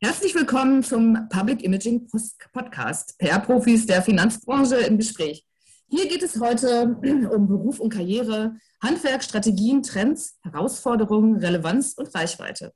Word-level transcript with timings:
Herzlich 0.00 0.32
willkommen 0.36 0.84
zum 0.84 1.28
Public 1.28 1.64
Imaging 1.64 2.08
Podcast, 2.52 3.18
PR-Profis 3.18 3.84
der 3.84 4.00
Finanzbranche 4.00 4.76
im 4.76 4.96
Gespräch. 4.96 5.44
Hier 5.88 6.06
geht 6.06 6.22
es 6.22 6.38
heute 6.38 6.96
um 7.34 7.48
Beruf 7.48 7.80
und 7.80 7.92
Karriere, 7.92 8.54
Handwerk, 8.80 9.24
Strategien, 9.24 9.82
Trends, 9.82 10.38
Herausforderungen, 10.44 11.38
Relevanz 11.38 11.94
und 11.94 12.14
Reichweite. 12.14 12.72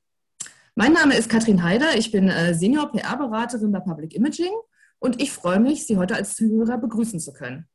Mein 0.75 0.91
Name 0.91 1.15
ist 1.15 1.29
Katrin 1.29 1.63
Heider, 1.63 1.95
ich 1.95 2.11
bin 2.11 2.27
äh, 2.27 2.53
Senior 2.53 2.91
PR-Beraterin 2.91 3.71
bei 3.71 3.79
Public 3.79 4.15
Imaging 4.15 4.51
und 4.99 5.21
ich 5.21 5.31
freue 5.31 5.61
mich, 5.61 5.87
Sie 5.87 5.95
heute 5.95 6.15
als 6.15 6.35
Zuhörer 6.35 6.77
begrüßen 6.77 7.21
zu 7.21 7.31
können. 7.31 7.69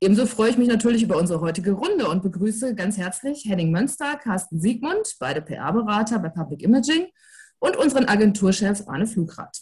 Ebenso 0.00 0.26
freue 0.26 0.50
ich 0.50 0.58
mich 0.58 0.68
natürlich 0.68 1.02
über 1.02 1.16
unsere 1.16 1.40
heutige 1.40 1.72
Runde 1.72 2.08
und 2.08 2.22
begrüße 2.22 2.76
ganz 2.76 2.98
herzlich 2.98 3.46
Henning 3.46 3.72
Münster, 3.72 4.14
Carsten 4.14 4.60
Siegmund, 4.60 5.16
beide 5.18 5.42
PR-Berater 5.42 6.20
bei 6.20 6.28
Public 6.28 6.62
Imaging 6.62 7.08
und 7.58 7.76
unseren 7.76 8.06
Agenturchef 8.06 8.82
Arne 8.86 9.06
Flugrad. 9.06 9.56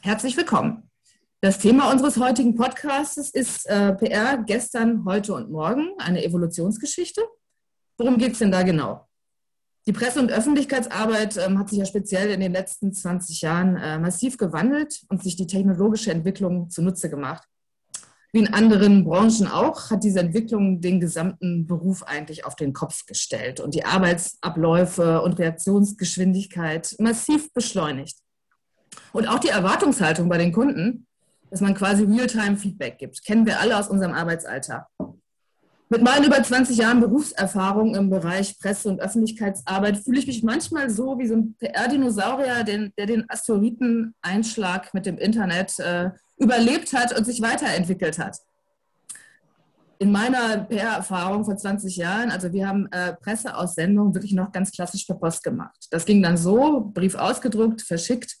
Herzlich 0.00 0.36
willkommen. 0.36 0.90
Das 1.40 1.58
Thema 1.58 1.90
unseres 1.90 2.18
heutigen 2.18 2.54
Podcasts 2.54 3.30
ist 3.30 3.66
äh, 3.66 3.94
PR 3.94 4.38
gestern, 4.38 5.04
heute 5.04 5.34
und 5.34 5.50
morgen, 5.50 5.90
eine 5.98 6.24
Evolutionsgeschichte. 6.24 7.22
Worum 7.98 8.18
geht 8.18 8.32
es 8.32 8.38
denn 8.38 8.52
da 8.52 8.62
genau? 8.62 9.08
Die 9.86 9.92
Presse- 9.92 10.20
und 10.20 10.30
Öffentlichkeitsarbeit 10.30 11.36
ähm, 11.38 11.58
hat 11.58 11.68
sich 11.68 11.78
ja 11.78 11.84
speziell 11.84 12.30
in 12.30 12.40
den 12.40 12.52
letzten 12.52 12.92
20 12.92 13.40
Jahren 13.40 13.76
äh, 13.76 13.98
massiv 13.98 14.36
gewandelt 14.36 15.02
und 15.08 15.22
sich 15.22 15.34
die 15.34 15.48
technologische 15.48 16.12
Entwicklung 16.12 16.70
zunutze 16.70 17.10
gemacht. 17.10 17.48
Wie 18.34 18.40
in 18.40 18.54
anderen 18.54 19.04
Branchen 19.04 19.46
auch, 19.46 19.90
hat 19.90 20.04
diese 20.04 20.20
Entwicklung 20.20 20.80
den 20.80 21.00
gesamten 21.00 21.66
Beruf 21.66 22.02
eigentlich 22.02 22.46
auf 22.46 22.56
den 22.56 22.72
Kopf 22.72 23.04
gestellt 23.04 23.60
und 23.60 23.74
die 23.74 23.84
Arbeitsabläufe 23.84 25.20
und 25.20 25.38
Reaktionsgeschwindigkeit 25.38 26.96
massiv 26.98 27.52
beschleunigt. 27.52 28.16
Und 29.12 29.28
auch 29.28 29.38
die 29.38 29.48
Erwartungshaltung 29.48 30.30
bei 30.30 30.38
den 30.38 30.52
Kunden, 30.52 31.06
dass 31.50 31.60
man 31.60 31.74
quasi 31.74 32.04
Realtime-Feedback 32.04 32.96
gibt, 32.96 33.22
kennen 33.22 33.44
wir 33.44 33.60
alle 33.60 33.76
aus 33.76 33.88
unserem 33.88 34.14
Arbeitsalltag. 34.14 34.86
Mit 35.90 36.00
meinen 36.00 36.24
über 36.24 36.42
20 36.42 36.78
Jahren 36.78 37.00
Berufserfahrung 37.00 37.94
im 37.94 38.08
Bereich 38.08 38.58
Presse- 38.58 38.88
und 38.88 39.02
Öffentlichkeitsarbeit 39.02 39.98
fühle 39.98 40.20
ich 40.20 40.26
mich 40.26 40.42
manchmal 40.42 40.88
so 40.88 41.18
wie 41.18 41.26
so 41.26 41.34
ein 41.34 41.54
PR-Dinosaurier, 41.58 42.64
der 42.64 43.06
den 43.06 43.28
Asteroideneinschlag 43.28 44.94
mit 44.94 45.04
dem 45.04 45.18
Internet 45.18 45.78
äh, 45.80 46.12
überlebt 46.38 46.92
hat 46.92 47.16
und 47.16 47.24
sich 47.24 47.40
weiterentwickelt 47.40 48.18
hat. 48.18 48.38
In 49.98 50.10
meiner 50.10 50.58
PR-Erfahrung 50.58 51.44
vor 51.44 51.56
20 51.56 51.96
Jahren, 51.96 52.30
also 52.30 52.52
wir 52.52 52.66
haben 52.66 52.88
äh, 52.90 53.14
Presseaussendungen 53.14 54.14
wirklich 54.14 54.32
noch 54.32 54.50
ganz 54.50 54.72
klassisch 54.72 55.04
per 55.04 55.14
Post 55.14 55.44
gemacht. 55.44 55.86
Das 55.90 56.04
ging 56.04 56.20
dann 56.22 56.36
so, 56.36 56.90
Brief 56.92 57.14
ausgedruckt, 57.14 57.82
verschickt. 57.82 58.38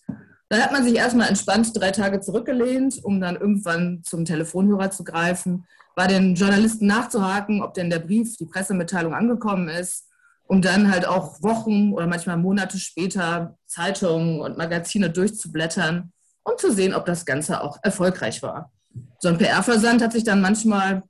Dann 0.48 0.60
hat 0.60 0.72
man 0.72 0.82
sich 0.82 0.96
erstmal 0.96 1.28
entspannt 1.28 1.70
drei 1.74 1.92
Tage 1.92 2.20
zurückgelehnt, 2.20 2.98
um 3.04 3.20
dann 3.20 3.36
irgendwann 3.36 4.02
zum 4.02 4.24
Telefonhörer 4.24 4.90
zu 4.90 5.04
greifen, 5.04 5.64
bei 5.94 6.06
den 6.06 6.34
Journalisten 6.34 6.86
nachzuhaken, 6.86 7.62
ob 7.62 7.74
denn 7.74 7.90
der 7.90 8.00
Brief, 8.00 8.36
die 8.36 8.46
Pressemitteilung 8.46 9.14
angekommen 9.14 9.68
ist, 9.68 10.08
um 10.44 10.62
dann 10.62 10.90
halt 10.90 11.06
auch 11.06 11.42
Wochen 11.42 11.92
oder 11.92 12.06
manchmal 12.06 12.38
Monate 12.38 12.78
später 12.78 13.56
Zeitungen 13.66 14.40
und 14.40 14.58
Magazine 14.58 15.10
durchzublättern 15.10 16.12
um 16.44 16.58
zu 16.58 16.72
sehen, 16.72 16.94
ob 16.94 17.06
das 17.06 17.24
Ganze 17.24 17.62
auch 17.62 17.78
erfolgreich 17.82 18.42
war. 18.42 18.72
So 19.18 19.28
ein 19.28 19.38
PR-Versand 19.38 20.02
hat 20.02 20.12
sich 20.12 20.24
dann 20.24 20.40
manchmal 20.40 21.02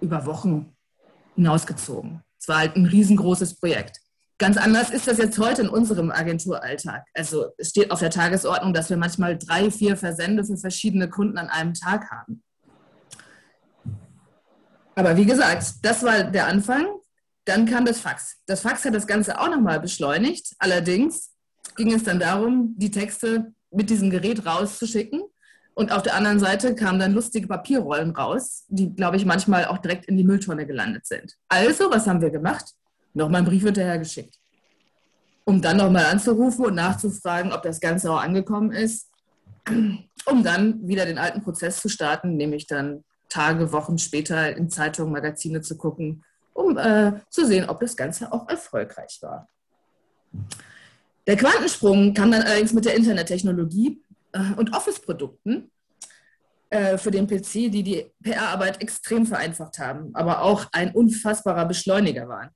über 0.00 0.26
Wochen 0.26 0.74
hinausgezogen. 1.34 2.22
Es 2.38 2.48
war 2.48 2.58
halt 2.58 2.76
ein 2.76 2.86
riesengroßes 2.86 3.58
Projekt. 3.58 4.00
Ganz 4.38 4.56
anders 4.56 4.90
ist 4.90 5.06
das 5.06 5.18
jetzt 5.18 5.38
heute 5.38 5.62
in 5.62 5.68
unserem 5.68 6.10
Agenturalltag. 6.10 7.04
Also 7.14 7.46
es 7.56 7.70
steht 7.70 7.90
auf 7.90 8.00
der 8.00 8.10
Tagesordnung, 8.10 8.74
dass 8.74 8.90
wir 8.90 8.96
manchmal 8.96 9.38
drei, 9.38 9.70
vier 9.70 9.96
Versende 9.96 10.44
für 10.44 10.56
verschiedene 10.56 11.08
Kunden 11.08 11.38
an 11.38 11.48
einem 11.48 11.72
Tag 11.72 12.10
haben. 12.10 12.42
Aber 14.96 15.16
wie 15.16 15.24
gesagt, 15.24 15.74
das 15.82 16.02
war 16.02 16.24
der 16.24 16.46
Anfang. 16.46 16.86
Dann 17.44 17.66
kam 17.66 17.84
das 17.84 18.00
Fax. 18.00 18.38
Das 18.46 18.60
Fax 18.60 18.84
hat 18.84 18.94
das 18.94 19.06
Ganze 19.06 19.38
auch 19.38 19.48
nochmal 19.48 19.80
beschleunigt. 19.80 20.54
Allerdings 20.58 21.32
ging 21.76 21.92
es 21.92 22.04
dann 22.04 22.18
darum, 22.18 22.74
die 22.76 22.90
Texte 22.90 23.52
mit 23.74 23.90
diesem 23.90 24.10
Gerät 24.10 24.46
rauszuschicken. 24.46 25.22
Und 25.74 25.90
auf 25.90 26.02
der 26.02 26.14
anderen 26.14 26.38
Seite 26.38 26.74
kamen 26.74 27.00
dann 27.00 27.12
lustige 27.12 27.48
Papierrollen 27.48 28.10
raus, 28.10 28.64
die, 28.68 28.94
glaube 28.94 29.16
ich, 29.16 29.24
manchmal 29.24 29.64
auch 29.66 29.78
direkt 29.78 30.06
in 30.06 30.16
die 30.16 30.22
Mülltonne 30.22 30.66
gelandet 30.66 31.06
sind. 31.06 31.34
Also, 31.48 31.90
was 31.90 32.06
haben 32.06 32.20
wir 32.20 32.30
gemacht? 32.30 32.64
Nochmal 33.12 33.38
einen 33.38 33.48
Brief 33.48 33.64
hinterher 33.64 33.98
geschickt. 33.98 34.38
Um 35.44 35.60
dann 35.60 35.76
nochmal 35.76 36.06
anzurufen 36.06 36.64
und 36.64 36.74
nachzufragen, 36.74 37.52
ob 37.52 37.62
das 37.62 37.80
Ganze 37.80 38.10
auch 38.10 38.22
angekommen 38.22 38.72
ist, 38.72 39.10
um 39.68 40.42
dann 40.42 40.86
wieder 40.86 41.06
den 41.06 41.18
alten 41.18 41.42
Prozess 41.42 41.80
zu 41.80 41.88
starten, 41.88 42.36
nämlich 42.36 42.66
dann 42.66 43.04
Tage, 43.28 43.72
Wochen 43.72 43.98
später 43.98 44.56
in 44.56 44.70
Zeitungen, 44.70 45.12
Magazine 45.12 45.60
zu 45.60 45.76
gucken, 45.76 46.24
um 46.52 46.78
äh, 46.78 47.14
zu 47.30 47.44
sehen, 47.44 47.68
ob 47.68 47.80
das 47.80 47.96
Ganze 47.96 48.32
auch 48.32 48.48
erfolgreich 48.48 49.18
war. 49.22 49.48
Der 51.26 51.36
Quantensprung 51.36 52.12
kam 52.12 52.30
dann 52.30 52.42
allerdings 52.42 52.72
mit 52.72 52.84
der 52.84 52.94
Internettechnologie 52.94 54.02
äh, 54.32 54.52
und 54.56 54.74
Office-Produkten 54.74 55.70
äh, 56.70 56.98
für 56.98 57.10
den 57.10 57.26
PC, 57.26 57.70
die 57.70 57.82
die 57.82 58.12
PR-Arbeit 58.22 58.82
extrem 58.82 59.26
vereinfacht 59.26 59.78
haben, 59.78 60.10
aber 60.14 60.42
auch 60.42 60.66
ein 60.72 60.92
unfassbarer 60.92 61.66
Beschleuniger 61.66 62.28
waren. 62.28 62.50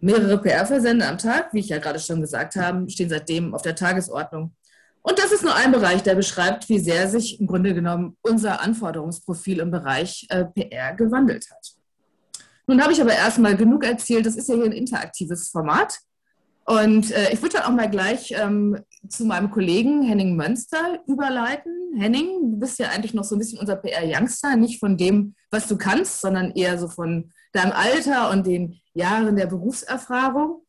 Mehrere 0.00 0.38
PR-Versende 0.38 1.06
am 1.06 1.18
Tag, 1.18 1.52
wie 1.52 1.60
ich 1.60 1.68
ja 1.68 1.78
gerade 1.78 1.98
schon 1.98 2.20
gesagt 2.20 2.56
habe, 2.56 2.88
stehen 2.90 3.08
seitdem 3.08 3.54
auf 3.54 3.62
der 3.62 3.74
Tagesordnung. 3.74 4.54
Und 5.02 5.18
das 5.18 5.32
ist 5.32 5.42
nur 5.42 5.54
ein 5.54 5.72
Bereich, 5.72 6.02
der 6.02 6.14
beschreibt, 6.14 6.68
wie 6.68 6.78
sehr 6.78 7.08
sich 7.08 7.40
im 7.40 7.46
Grunde 7.46 7.74
genommen 7.74 8.16
unser 8.22 8.60
Anforderungsprofil 8.60 9.60
im 9.60 9.70
Bereich 9.70 10.26
äh, 10.28 10.44
PR 10.44 10.94
gewandelt 10.94 11.46
hat. 11.50 11.74
Nun 12.66 12.82
habe 12.82 12.92
ich 12.92 13.00
aber 13.00 13.14
erstmal 13.14 13.56
genug 13.56 13.84
erzählt. 13.84 14.26
Das 14.26 14.36
ist 14.36 14.48
ja 14.48 14.54
hier 14.56 14.64
ein 14.64 14.72
interaktives 14.72 15.48
Format. 15.48 15.98
Und 16.70 17.10
äh, 17.10 17.32
ich 17.32 17.42
würde 17.42 17.56
dann 17.56 17.64
auch 17.64 17.76
mal 17.76 17.90
gleich 17.90 18.30
ähm, 18.30 18.78
zu 19.08 19.24
meinem 19.24 19.50
Kollegen 19.50 20.02
Henning 20.02 20.36
Mönster 20.36 21.00
überleiten. 21.08 21.72
Henning, 21.98 22.52
du 22.52 22.60
bist 22.60 22.78
ja 22.78 22.90
eigentlich 22.90 23.12
noch 23.12 23.24
so 23.24 23.34
ein 23.34 23.40
bisschen 23.40 23.58
unser 23.58 23.74
PR-Youngster, 23.74 24.54
nicht 24.54 24.78
von 24.78 24.96
dem, 24.96 25.34
was 25.50 25.66
du 25.66 25.76
kannst, 25.76 26.20
sondern 26.20 26.52
eher 26.52 26.78
so 26.78 26.86
von 26.86 27.32
deinem 27.52 27.72
Alter 27.72 28.30
und 28.30 28.46
den 28.46 28.80
Jahren 28.94 29.34
der 29.34 29.46
Berufserfahrung. 29.46 30.62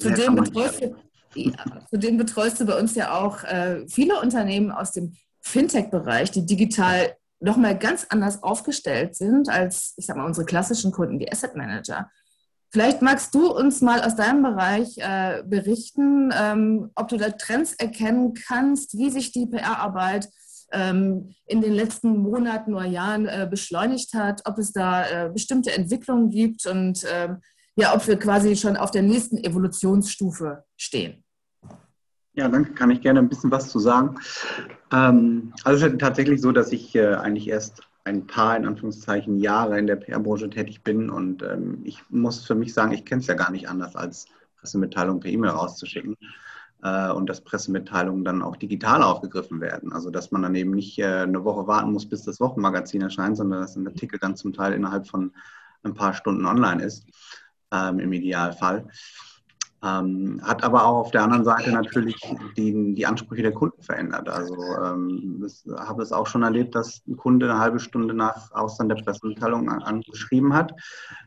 Zudem 0.00 0.34
betreust, 0.34 0.80
du, 0.80 0.96
ja, 1.36 1.52
zudem 1.88 2.16
betreust 2.16 2.60
du 2.60 2.66
bei 2.66 2.76
uns 2.76 2.96
ja 2.96 3.16
auch 3.16 3.44
äh, 3.44 3.86
viele 3.86 4.20
Unternehmen 4.20 4.72
aus 4.72 4.90
dem 4.90 5.14
Fintech-Bereich, 5.42 6.32
die 6.32 6.46
digital 6.46 7.14
nochmal 7.38 7.78
ganz 7.78 8.06
anders 8.08 8.42
aufgestellt 8.42 9.14
sind 9.14 9.48
als, 9.48 9.94
ich 9.98 10.06
sag 10.06 10.16
mal, 10.16 10.26
unsere 10.26 10.46
klassischen 10.46 10.90
Kunden, 10.90 11.20
die 11.20 11.30
Asset 11.30 11.54
Manager. 11.54 12.10
Vielleicht 12.74 13.02
magst 13.02 13.32
du 13.36 13.52
uns 13.52 13.82
mal 13.82 14.02
aus 14.02 14.16
deinem 14.16 14.42
Bereich 14.42 14.98
äh, 14.98 15.44
berichten, 15.46 16.32
ähm, 16.36 16.90
ob 16.96 17.06
du 17.06 17.16
da 17.16 17.30
Trends 17.30 17.72
erkennen 17.74 18.34
kannst, 18.34 18.98
wie 18.98 19.10
sich 19.10 19.30
die 19.30 19.46
PR-Arbeit 19.46 20.28
ähm, 20.72 21.36
in 21.46 21.60
den 21.60 21.72
letzten 21.72 22.18
Monaten 22.18 22.74
oder 22.74 22.86
Jahren 22.86 23.26
äh, 23.26 23.46
beschleunigt 23.48 24.14
hat, 24.14 24.42
ob 24.44 24.58
es 24.58 24.72
da 24.72 25.06
äh, 25.06 25.30
bestimmte 25.30 25.70
Entwicklungen 25.70 26.30
gibt 26.30 26.66
und 26.66 27.06
ähm, 27.08 27.36
ja, 27.76 27.94
ob 27.94 28.08
wir 28.08 28.18
quasi 28.18 28.56
schon 28.56 28.76
auf 28.76 28.90
der 28.90 29.02
nächsten 29.02 29.38
Evolutionsstufe 29.38 30.64
stehen. 30.76 31.22
Ja, 32.32 32.48
danke, 32.48 32.72
kann 32.72 32.90
ich 32.90 33.00
gerne 33.00 33.20
ein 33.20 33.28
bisschen 33.28 33.52
was 33.52 33.68
zu 33.68 33.78
sagen. 33.78 34.16
Ähm, 34.90 35.52
also 35.62 35.86
es 35.86 35.92
ist 35.92 36.00
tatsächlich 36.00 36.40
so, 36.40 36.50
dass 36.50 36.72
ich 36.72 36.92
äh, 36.96 37.14
eigentlich 37.14 37.46
erst 37.46 37.82
ein 38.04 38.26
paar, 38.26 38.56
in 38.56 38.66
Anführungszeichen, 38.66 39.38
Jahre 39.38 39.78
in 39.78 39.86
der 39.86 39.96
PR-Branche 39.96 40.50
tätig 40.50 40.82
bin 40.82 41.10
und 41.10 41.42
ähm, 41.42 41.80
ich 41.84 41.98
muss 42.10 42.44
für 42.44 42.54
mich 42.54 42.74
sagen, 42.74 42.92
ich 42.92 43.04
kenne 43.04 43.20
es 43.20 43.26
ja 43.26 43.34
gar 43.34 43.50
nicht 43.50 43.68
anders, 43.68 43.96
als 43.96 44.26
Pressemitteilungen 44.58 45.20
per 45.20 45.30
E-Mail 45.30 45.50
rauszuschicken 45.50 46.16
äh, 46.82 47.10
und 47.10 47.28
dass 47.28 47.40
Pressemitteilungen 47.40 48.24
dann 48.24 48.42
auch 48.42 48.56
digital 48.56 49.02
aufgegriffen 49.02 49.60
werden. 49.60 49.92
Also 49.92 50.10
dass 50.10 50.30
man 50.30 50.42
dann 50.42 50.54
eben 50.54 50.72
nicht 50.72 50.98
äh, 50.98 51.04
eine 51.04 51.44
Woche 51.44 51.66
warten 51.66 51.92
muss, 51.92 52.08
bis 52.08 52.22
das 52.22 52.40
Wochenmagazin 52.40 53.00
erscheint, 53.00 53.38
sondern 53.38 53.62
dass 53.62 53.76
ein 53.76 53.86
Artikel 53.86 54.18
dann 54.18 54.36
zum 54.36 54.52
Teil 54.52 54.74
innerhalb 54.74 55.06
von 55.06 55.32
ein 55.82 55.94
paar 55.94 56.14
Stunden 56.14 56.46
online 56.46 56.82
ist, 56.82 57.06
ähm, 57.72 57.98
im 57.98 58.12
Idealfall. 58.12 58.86
Ähm, 59.84 60.40
hat 60.42 60.64
aber 60.64 60.86
auch 60.86 60.96
auf 60.96 61.10
der 61.10 61.22
anderen 61.22 61.44
Seite 61.44 61.70
natürlich 61.70 62.16
die, 62.56 62.94
die 62.94 63.06
Ansprüche 63.06 63.42
der 63.42 63.52
Kunden 63.52 63.82
verändert. 63.82 64.30
Also 64.30 64.56
ähm, 64.82 65.44
ich 65.46 65.62
habe 65.76 66.02
es 66.02 66.10
auch 66.10 66.26
schon 66.26 66.42
erlebt, 66.42 66.74
dass 66.74 67.02
ein 67.06 67.18
Kunde 67.18 67.50
eine 67.50 67.60
halbe 67.60 67.78
Stunde 67.78 68.14
nach 68.14 68.50
Ausland 68.52 68.90
der 68.90 69.02
Pressemitteilung 69.02 69.68
angeschrieben 69.68 70.54
hat, 70.54 70.72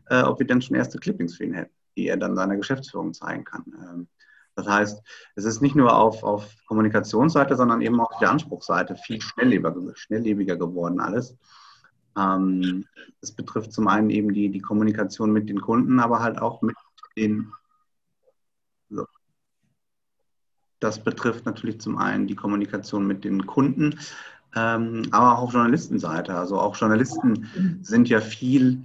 äh, 0.06 0.22
ob 0.22 0.40
wir 0.40 0.46
denn 0.46 0.60
schon 0.60 0.74
erste 0.74 0.98
Clippings 0.98 1.36
für 1.36 1.44
ihn 1.44 1.54
hätten, 1.54 1.74
die 1.96 2.08
er 2.08 2.16
dann 2.16 2.34
seiner 2.34 2.56
Geschäftsführung 2.56 3.14
zeigen 3.14 3.44
kann. 3.44 3.64
Ähm, 3.80 4.08
das 4.56 4.66
heißt, 4.66 5.02
es 5.36 5.44
ist 5.44 5.62
nicht 5.62 5.76
nur 5.76 5.96
auf, 5.96 6.24
auf 6.24 6.52
Kommunikationsseite, 6.66 7.54
sondern 7.54 7.80
eben 7.80 8.00
auch 8.00 8.10
auf 8.10 8.18
der 8.18 8.30
Anspruchsseite 8.30 8.96
viel 8.96 9.20
schnelllebiger, 9.20 9.94
schnelllebiger 9.94 10.56
geworden 10.56 10.98
alles. 10.98 11.36
Ähm, 12.18 12.86
das 13.20 13.30
betrifft 13.30 13.72
zum 13.72 13.86
einen 13.86 14.10
eben 14.10 14.32
die, 14.32 14.50
die 14.50 14.60
Kommunikation 14.60 15.32
mit 15.32 15.48
den 15.48 15.60
Kunden, 15.60 16.00
aber 16.00 16.18
halt 16.18 16.42
auch 16.42 16.60
mit 16.60 16.74
den 17.16 17.52
das 20.80 21.02
betrifft 21.02 21.46
natürlich 21.46 21.80
zum 21.80 21.98
einen 21.98 22.26
die 22.26 22.36
Kommunikation 22.36 23.06
mit 23.06 23.24
den 23.24 23.46
Kunden, 23.46 23.98
ähm, 24.54 25.02
aber 25.10 25.38
auch 25.38 25.42
auf 25.42 25.52
Journalistenseite. 25.52 26.34
Also 26.34 26.58
auch 26.58 26.76
Journalisten 26.76 27.48
sind 27.82 28.08
ja 28.08 28.20
viel, 28.20 28.84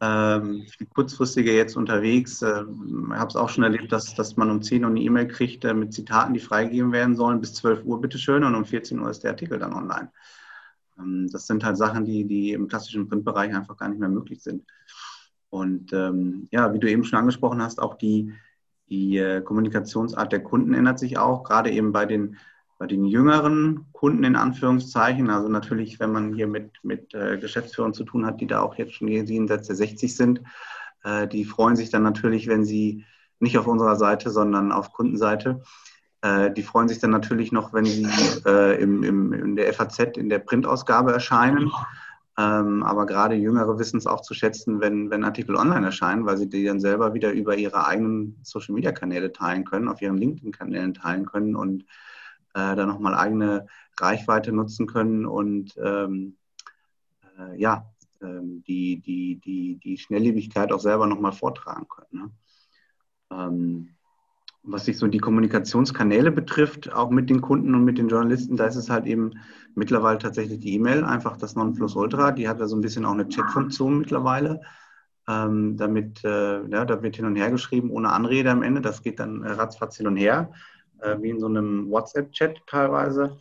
ähm, 0.00 0.66
viel 0.66 0.86
kurzfristiger 0.86 1.52
jetzt 1.52 1.76
unterwegs. 1.76 2.42
Ähm, 2.42 3.10
ich 3.12 3.18
habe 3.18 3.28
es 3.28 3.36
auch 3.36 3.48
schon 3.48 3.64
erlebt, 3.64 3.92
dass, 3.92 4.14
dass 4.14 4.36
man 4.36 4.50
um 4.50 4.62
10 4.62 4.84
Uhr 4.84 4.90
eine 4.90 5.00
E-Mail 5.00 5.28
kriegt 5.28 5.64
äh, 5.64 5.74
mit 5.74 5.92
Zitaten, 5.92 6.34
die 6.34 6.40
freigegeben 6.40 6.92
werden 6.92 7.14
sollen, 7.14 7.40
bis 7.40 7.54
12 7.54 7.84
Uhr 7.84 8.00
bitteschön 8.00 8.44
und 8.44 8.54
um 8.54 8.64
14 8.64 8.98
Uhr 8.98 9.10
ist 9.10 9.22
der 9.22 9.32
Artikel 9.32 9.58
dann 9.58 9.72
online. 9.72 10.10
Ähm, 10.98 11.28
das 11.30 11.46
sind 11.46 11.64
halt 11.64 11.76
Sachen, 11.76 12.04
die, 12.04 12.24
die 12.24 12.52
im 12.52 12.68
klassischen 12.68 13.08
Printbereich 13.08 13.54
einfach 13.54 13.76
gar 13.76 13.88
nicht 13.88 14.00
mehr 14.00 14.08
möglich 14.08 14.42
sind. 14.42 14.64
Und 15.50 15.92
ähm, 15.92 16.48
ja, 16.50 16.72
wie 16.72 16.80
du 16.80 16.90
eben 16.90 17.04
schon 17.04 17.18
angesprochen 17.20 17.62
hast, 17.62 17.80
auch 17.80 17.94
die, 17.94 18.32
die 18.88 19.18
äh, 19.18 19.40
Kommunikationsart 19.40 20.32
der 20.32 20.42
Kunden 20.42 20.74
ändert 20.74 20.98
sich 20.98 21.18
auch, 21.18 21.44
gerade 21.44 21.70
eben 21.70 21.92
bei 21.92 22.06
den, 22.06 22.36
bei 22.78 22.86
den 22.86 23.04
jüngeren 23.04 23.86
Kunden 23.92 24.24
in 24.24 24.36
Anführungszeichen. 24.36 25.30
Also 25.30 25.48
natürlich, 25.48 26.00
wenn 26.00 26.12
man 26.12 26.34
hier 26.34 26.46
mit, 26.46 26.72
mit 26.82 27.14
äh, 27.14 27.38
Geschäftsführern 27.38 27.94
zu 27.94 28.04
tun 28.04 28.26
hat, 28.26 28.40
die 28.40 28.46
da 28.46 28.60
auch 28.60 28.76
jetzt 28.76 28.94
schon 28.94 29.08
jenseits 29.08 29.68
der 29.68 29.76
60 29.76 30.16
sind, 30.16 30.42
äh, 31.02 31.26
die 31.26 31.44
freuen 31.44 31.76
sich 31.76 31.90
dann 31.90 32.02
natürlich, 32.02 32.46
wenn 32.46 32.64
sie 32.64 33.04
nicht 33.40 33.58
auf 33.58 33.66
unserer 33.66 33.96
Seite, 33.96 34.30
sondern 34.30 34.72
auf 34.72 34.92
Kundenseite, 34.92 35.60
die 36.56 36.62
freuen 36.62 36.88
sich 36.88 37.00
dann 37.00 37.10
natürlich 37.10 37.52
noch, 37.52 37.74
wenn 37.74 37.84
sie 37.84 38.06
im, 38.80 39.02
im, 39.02 39.32
in 39.34 39.56
der 39.56 39.70
FAZ 39.74 39.98
in 40.16 40.30
der 40.30 40.38
Printausgabe 40.38 41.12
erscheinen. 41.12 41.70
Ähm, 42.36 42.82
aber 42.82 43.06
gerade 43.06 43.36
Jüngere 43.36 43.78
wissen 43.78 43.98
es 43.98 44.06
auch 44.06 44.20
zu 44.20 44.34
schätzen, 44.34 44.80
wenn, 44.80 45.10
wenn 45.10 45.22
Artikel 45.24 45.54
online 45.54 45.86
erscheinen, 45.86 46.26
weil 46.26 46.36
sie 46.36 46.48
die 46.48 46.64
dann 46.64 46.80
selber 46.80 47.14
wieder 47.14 47.32
über 47.32 47.56
ihre 47.56 47.86
eigenen 47.86 48.40
Social-Media-Kanäle 48.42 49.32
teilen 49.32 49.64
können, 49.64 49.88
auf 49.88 50.02
ihren 50.02 50.18
LinkedIn-Kanälen 50.18 50.94
teilen 50.94 51.26
können 51.26 51.54
und 51.54 51.82
äh, 52.54 52.74
dann 52.74 52.88
nochmal 52.88 53.14
eigene 53.14 53.66
Reichweite 54.00 54.52
nutzen 54.52 54.86
können 54.86 55.26
und 55.26 55.76
ähm, 55.76 56.36
äh, 57.38 57.56
ja, 57.56 57.86
ähm, 58.20 58.64
die, 58.66 59.00
die, 59.00 59.40
die, 59.40 59.78
die 59.78 59.98
Schnelllebigkeit 59.98 60.72
auch 60.72 60.80
selber 60.80 61.06
nochmal 61.06 61.32
vortragen 61.32 61.86
können. 61.88 62.32
Ne? 63.30 63.94
Was 64.66 64.86
sich 64.86 64.96
so 64.96 65.06
die 65.06 65.18
Kommunikationskanäle 65.18 66.32
betrifft, 66.32 66.90
auch 66.92 67.10
mit 67.10 67.28
den 67.28 67.42
Kunden 67.42 67.74
und 67.74 67.84
mit 67.84 67.98
den 67.98 68.08
Journalisten, 68.08 68.56
da 68.56 68.64
ist 68.64 68.76
es 68.76 68.88
halt 68.88 69.04
eben 69.04 69.32
mittlerweile 69.74 70.18
tatsächlich 70.18 70.60
die 70.60 70.74
E-Mail, 70.74 71.04
einfach 71.04 71.36
das 71.36 71.54
Nonplusultra. 71.54 72.32
Die 72.32 72.48
hat 72.48 72.60
ja 72.60 72.66
so 72.66 72.74
ein 72.74 72.80
bisschen 72.80 73.04
auch 73.04 73.12
eine 73.12 73.28
Chat-Funktion 73.28 73.98
mittlerweile. 73.98 74.62
Ähm, 75.28 75.76
damit, 75.76 76.24
äh, 76.24 76.66
ja, 76.66 76.84
da 76.84 77.02
wird 77.02 77.16
hin 77.16 77.26
und 77.26 77.36
her 77.36 77.50
geschrieben, 77.50 77.90
ohne 77.90 78.10
Anrede 78.10 78.50
am 78.50 78.62
Ende. 78.62 78.80
Das 78.80 79.02
geht 79.02 79.20
dann 79.20 79.42
ratzfatz 79.42 79.98
hin 79.98 80.06
und 80.06 80.16
her, 80.16 80.52
äh, 81.00 81.16
wie 81.20 81.30
in 81.30 81.40
so 81.40 81.46
einem 81.46 81.90
WhatsApp-Chat 81.90 82.66
teilweise. 82.66 83.36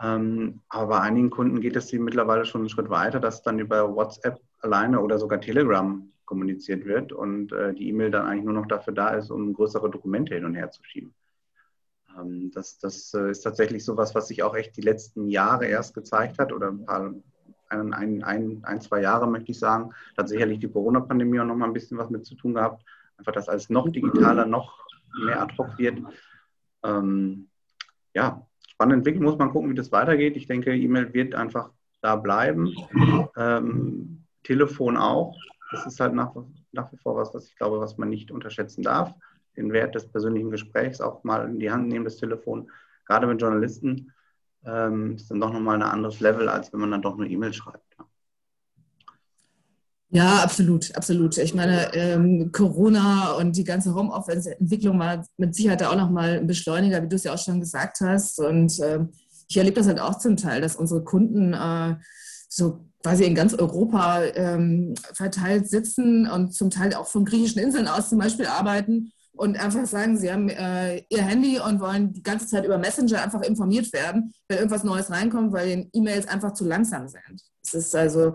Ähm, 0.00 0.60
aber 0.68 0.86
bei 0.88 1.00
einigen 1.00 1.30
Kunden 1.30 1.60
geht 1.60 1.74
es 1.74 1.92
mittlerweile 1.92 2.44
schon 2.44 2.62
einen 2.62 2.68
Schritt 2.68 2.90
weiter, 2.90 3.18
dass 3.18 3.42
dann 3.42 3.58
über 3.58 3.94
WhatsApp 3.94 4.40
alleine 4.60 5.00
oder 5.00 5.18
sogar 5.18 5.40
Telegram 5.40 6.08
kommuniziert 6.26 6.84
wird 6.84 7.12
und 7.12 7.52
äh, 7.52 7.72
die 7.72 7.88
E-Mail 7.88 8.10
dann 8.10 8.26
eigentlich 8.26 8.44
nur 8.44 8.54
noch 8.54 8.66
dafür 8.66 8.92
da 8.92 9.10
ist, 9.10 9.30
um 9.30 9.54
größere 9.54 9.90
Dokumente 9.90 10.34
hin 10.34 10.44
und 10.44 10.54
her 10.54 10.70
zu 10.70 10.82
schieben. 10.84 11.14
Ähm, 12.18 12.50
das 12.52 12.78
das 12.78 13.14
äh, 13.14 13.30
ist 13.30 13.42
tatsächlich 13.42 13.84
so 13.84 13.96
was, 13.96 14.14
was 14.14 14.28
sich 14.28 14.42
auch 14.42 14.54
echt 14.54 14.76
die 14.76 14.82
letzten 14.82 15.28
Jahre 15.28 15.66
erst 15.66 15.94
gezeigt 15.94 16.38
hat 16.38 16.52
oder 16.52 16.68
ein 16.68 16.84
paar, 16.84 17.14
ein, 17.68 17.94
ein, 17.94 18.22
ein, 18.22 18.60
ein 18.64 18.80
zwei 18.80 19.00
Jahre 19.00 19.26
möchte 19.26 19.52
ich 19.52 19.58
sagen. 19.58 19.90
Da 20.14 20.22
hat 20.22 20.28
sicherlich 20.28 20.58
die 20.58 20.70
Corona-Pandemie 20.70 21.40
auch 21.40 21.46
noch 21.46 21.56
mal 21.56 21.66
ein 21.66 21.72
bisschen 21.72 21.98
was 21.98 22.10
mit 22.10 22.26
zu 22.26 22.34
tun 22.34 22.54
gehabt. 22.54 22.84
Einfach, 23.16 23.32
dass 23.32 23.48
alles 23.48 23.70
noch 23.70 23.88
digitaler, 23.88 24.46
noch 24.46 24.84
mehr 25.24 25.40
ad 25.40 25.54
hoc 25.56 25.78
wird. 25.78 25.98
Ähm, 26.84 27.48
ja, 28.14 28.46
spannende 28.68 28.96
Entwicklung, 28.96 29.24
muss 29.24 29.38
man 29.38 29.50
gucken, 29.50 29.70
wie 29.70 29.74
das 29.74 29.92
weitergeht. 29.92 30.36
Ich 30.36 30.46
denke, 30.46 30.76
E-Mail 30.76 31.12
wird 31.14 31.34
einfach 31.34 31.70
da 32.02 32.16
bleiben. 32.16 32.74
Ähm, 33.36 34.24
Telefon 34.42 34.96
auch 34.96 35.36
das 35.70 35.86
ist 35.86 36.00
halt 36.00 36.14
nach, 36.14 36.34
nach 36.72 36.92
wie 36.92 36.96
vor 36.96 37.16
was, 37.16 37.34
was 37.34 37.48
ich 37.48 37.56
glaube, 37.56 37.80
was 37.80 37.98
man 37.98 38.08
nicht 38.08 38.30
unterschätzen 38.30 38.82
darf. 38.82 39.14
Den 39.56 39.72
Wert 39.72 39.94
des 39.94 40.06
persönlichen 40.08 40.50
Gesprächs 40.50 41.00
auch 41.00 41.24
mal 41.24 41.48
in 41.48 41.58
die 41.58 41.70
Hand 41.70 41.88
nehmen, 41.88 42.04
das 42.04 42.16
Telefon. 42.16 42.70
Gerade 43.06 43.26
mit 43.26 43.40
Journalisten 43.40 44.12
ähm, 44.64 45.16
ist 45.16 45.30
dann 45.30 45.40
doch 45.40 45.52
nochmal 45.52 45.76
ein 45.76 45.82
anderes 45.82 46.20
Level, 46.20 46.48
als 46.48 46.72
wenn 46.72 46.80
man 46.80 46.90
dann 46.90 47.02
doch 47.02 47.18
eine 47.18 47.28
E-Mail 47.28 47.52
schreibt. 47.52 47.84
Ja. 47.98 48.06
Ja, 50.10 50.42
absolut, 50.42 50.94
absolut. 50.96 51.36
Ich 51.36 51.52
meine, 51.52 51.92
ähm, 51.94 52.50
Corona 52.52 53.32
und 53.32 53.56
die 53.56 53.64
ganze 53.64 53.94
Homeoffice-Entwicklung 53.94 54.98
war 55.00 55.26
mit 55.36 55.54
Sicherheit 55.54 55.82
auch 55.82 55.96
nochmal 55.96 56.38
ein 56.38 56.46
Beschleuniger, 56.46 57.02
wie 57.02 57.08
du 57.08 57.16
es 57.16 57.24
ja 57.24 57.34
auch 57.34 57.38
schon 57.38 57.58
gesagt 57.58 57.98
hast. 58.00 58.38
Und 58.38 58.78
ähm, 58.82 59.10
ich 59.48 59.56
erlebe 59.56 59.76
das 59.76 59.88
halt 59.88 60.00
auch 60.00 60.16
zum 60.18 60.36
Teil, 60.36 60.60
dass 60.60 60.76
unsere 60.76 61.02
Kunden 61.02 61.52
äh, 61.52 61.96
so 62.48 62.86
quasi 63.06 63.22
in 63.22 63.36
ganz 63.36 63.54
Europa 63.54 64.20
ähm, 64.34 64.96
verteilt 65.12 65.70
sitzen 65.70 66.28
und 66.28 66.52
zum 66.52 66.70
Teil 66.70 66.92
auch 66.94 67.06
von 67.06 67.24
griechischen 67.24 67.60
Inseln 67.60 67.86
aus 67.86 68.08
zum 68.08 68.18
Beispiel 68.18 68.46
arbeiten 68.46 69.12
und 69.36 69.56
einfach 69.56 69.86
sagen, 69.86 70.18
sie 70.18 70.32
haben 70.32 70.48
äh, 70.48 71.04
ihr 71.08 71.22
Handy 71.22 71.60
und 71.60 71.78
wollen 71.78 72.12
die 72.12 72.24
ganze 72.24 72.48
Zeit 72.48 72.64
über 72.64 72.78
Messenger 72.78 73.22
einfach 73.22 73.42
informiert 73.42 73.92
werden, 73.92 74.32
wenn 74.48 74.58
irgendwas 74.58 74.82
Neues 74.82 75.08
reinkommt, 75.08 75.52
weil 75.52 75.68
den 75.68 75.90
E-Mails 75.92 76.26
einfach 76.26 76.52
zu 76.54 76.64
langsam 76.64 77.06
sind. 77.06 77.42
Es 77.64 77.74
ist 77.74 77.94
also 77.94 78.34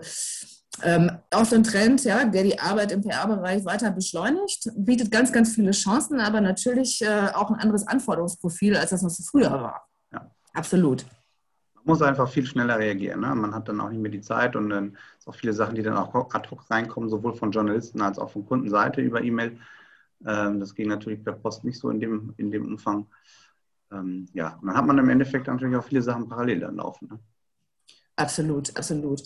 ähm, 0.82 1.18
auch 1.30 1.44
so 1.44 1.54
ein 1.54 1.64
Trend, 1.64 2.02
ja, 2.04 2.24
der 2.24 2.42
die 2.42 2.58
Arbeit 2.58 2.92
im 2.92 3.02
PR-Bereich 3.02 3.66
weiter 3.66 3.90
beschleunigt, 3.90 4.70
bietet 4.74 5.10
ganz, 5.10 5.32
ganz 5.32 5.54
viele 5.54 5.72
Chancen, 5.72 6.18
aber 6.18 6.40
natürlich 6.40 7.02
äh, 7.02 7.28
auch 7.34 7.50
ein 7.50 7.60
anderes 7.60 7.86
Anforderungsprofil, 7.86 8.74
als 8.74 8.88
das, 8.88 9.04
was 9.04 9.22
früher 9.30 9.50
war. 9.50 9.86
Ja. 10.14 10.30
Absolut 10.54 11.04
muss 11.84 12.02
einfach 12.02 12.28
viel 12.28 12.46
schneller 12.46 12.78
reagieren. 12.78 13.20
Ne? 13.20 13.34
Man 13.34 13.54
hat 13.54 13.68
dann 13.68 13.80
auch 13.80 13.90
nicht 13.90 14.00
mehr 14.00 14.10
die 14.10 14.20
Zeit 14.20 14.56
und 14.56 14.70
dann 14.70 14.96
sind 15.18 15.28
auch 15.28 15.34
viele 15.34 15.52
Sachen, 15.52 15.74
die 15.74 15.82
dann 15.82 15.96
auch 15.96 16.14
ad 16.14 16.48
hoc 16.50 16.70
reinkommen, 16.70 17.08
sowohl 17.08 17.34
von 17.34 17.50
Journalisten 17.50 18.00
als 18.00 18.18
auch 18.18 18.30
von 18.30 18.46
Kundenseite 18.46 19.00
über 19.00 19.22
E-Mail. 19.22 19.58
Ähm, 20.24 20.60
das 20.60 20.74
ging 20.74 20.88
natürlich 20.88 21.22
per 21.24 21.32
Post 21.32 21.64
nicht 21.64 21.78
so 21.78 21.90
in 21.90 22.00
dem, 22.00 22.34
in 22.36 22.50
dem 22.50 22.66
Umfang. 22.66 23.06
Ähm, 23.90 24.26
ja, 24.32 24.58
und 24.60 24.68
dann 24.68 24.76
hat 24.76 24.86
man 24.86 24.98
im 24.98 25.08
Endeffekt 25.08 25.46
natürlich 25.46 25.76
auch 25.76 25.84
viele 25.84 26.02
Sachen 26.02 26.28
parallel 26.28 26.60
dann 26.60 26.76
laufen. 26.76 27.08
Ne? 27.10 27.18
Absolut, 28.16 28.76
absolut. 28.76 29.22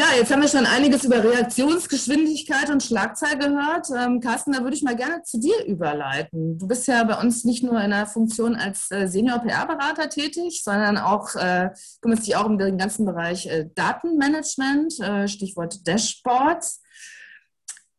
Ja, 0.00 0.06
jetzt 0.16 0.32
haben 0.32 0.40
wir 0.40 0.48
schon 0.48 0.64
einiges 0.64 1.04
über 1.04 1.22
Reaktionsgeschwindigkeit 1.22 2.70
und 2.70 2.82
Schlagzahl 2.82 3.36
gehört. 3.36 3.88
Ähm, 3.94 4.20
Carsten, 4.20 4.52
da 4.52 4.62
würde 4.62 4.74
ich 4.74 4.82
mal 4.82 4.96
gerne 4.96 5.22
zu 5.24 5.38
dir 5.38 5.62
überleiten. 5.66 6.56
Du 6.56 6.66
bist 6.66 6.88
ja 6.88 7.04
bei 7.04 7.20
uns 7.20 7.44
nicht 7.44 7.62
nur 7.62 7.78
in 7.82 7.90
der 7.90 8.06
Funktion 8.06 8.56
als 8.56 8.90
äh, 8.90 9.08
Senior 9.08 9.40
PR-Berater 9.40 10.08
tätig, 10.08 10.62
sondern 10.64 10.96
auch 10.96 11.34
äh, 11.34 11.68
kümmerst 12.00 12.26
dich 12.26 12.34
auch 12.34 12.46
um 12.46 12.56
den 12.56 12.78
ganzen 12.78 13.04
Bereich 13.04 13.44
äh, 13.44 13.66
Datenmanagement, 13.74 15.00
äh, 15.00 15.28
Stichwort 15.28 15.86
Dashboards. 15.86 16.80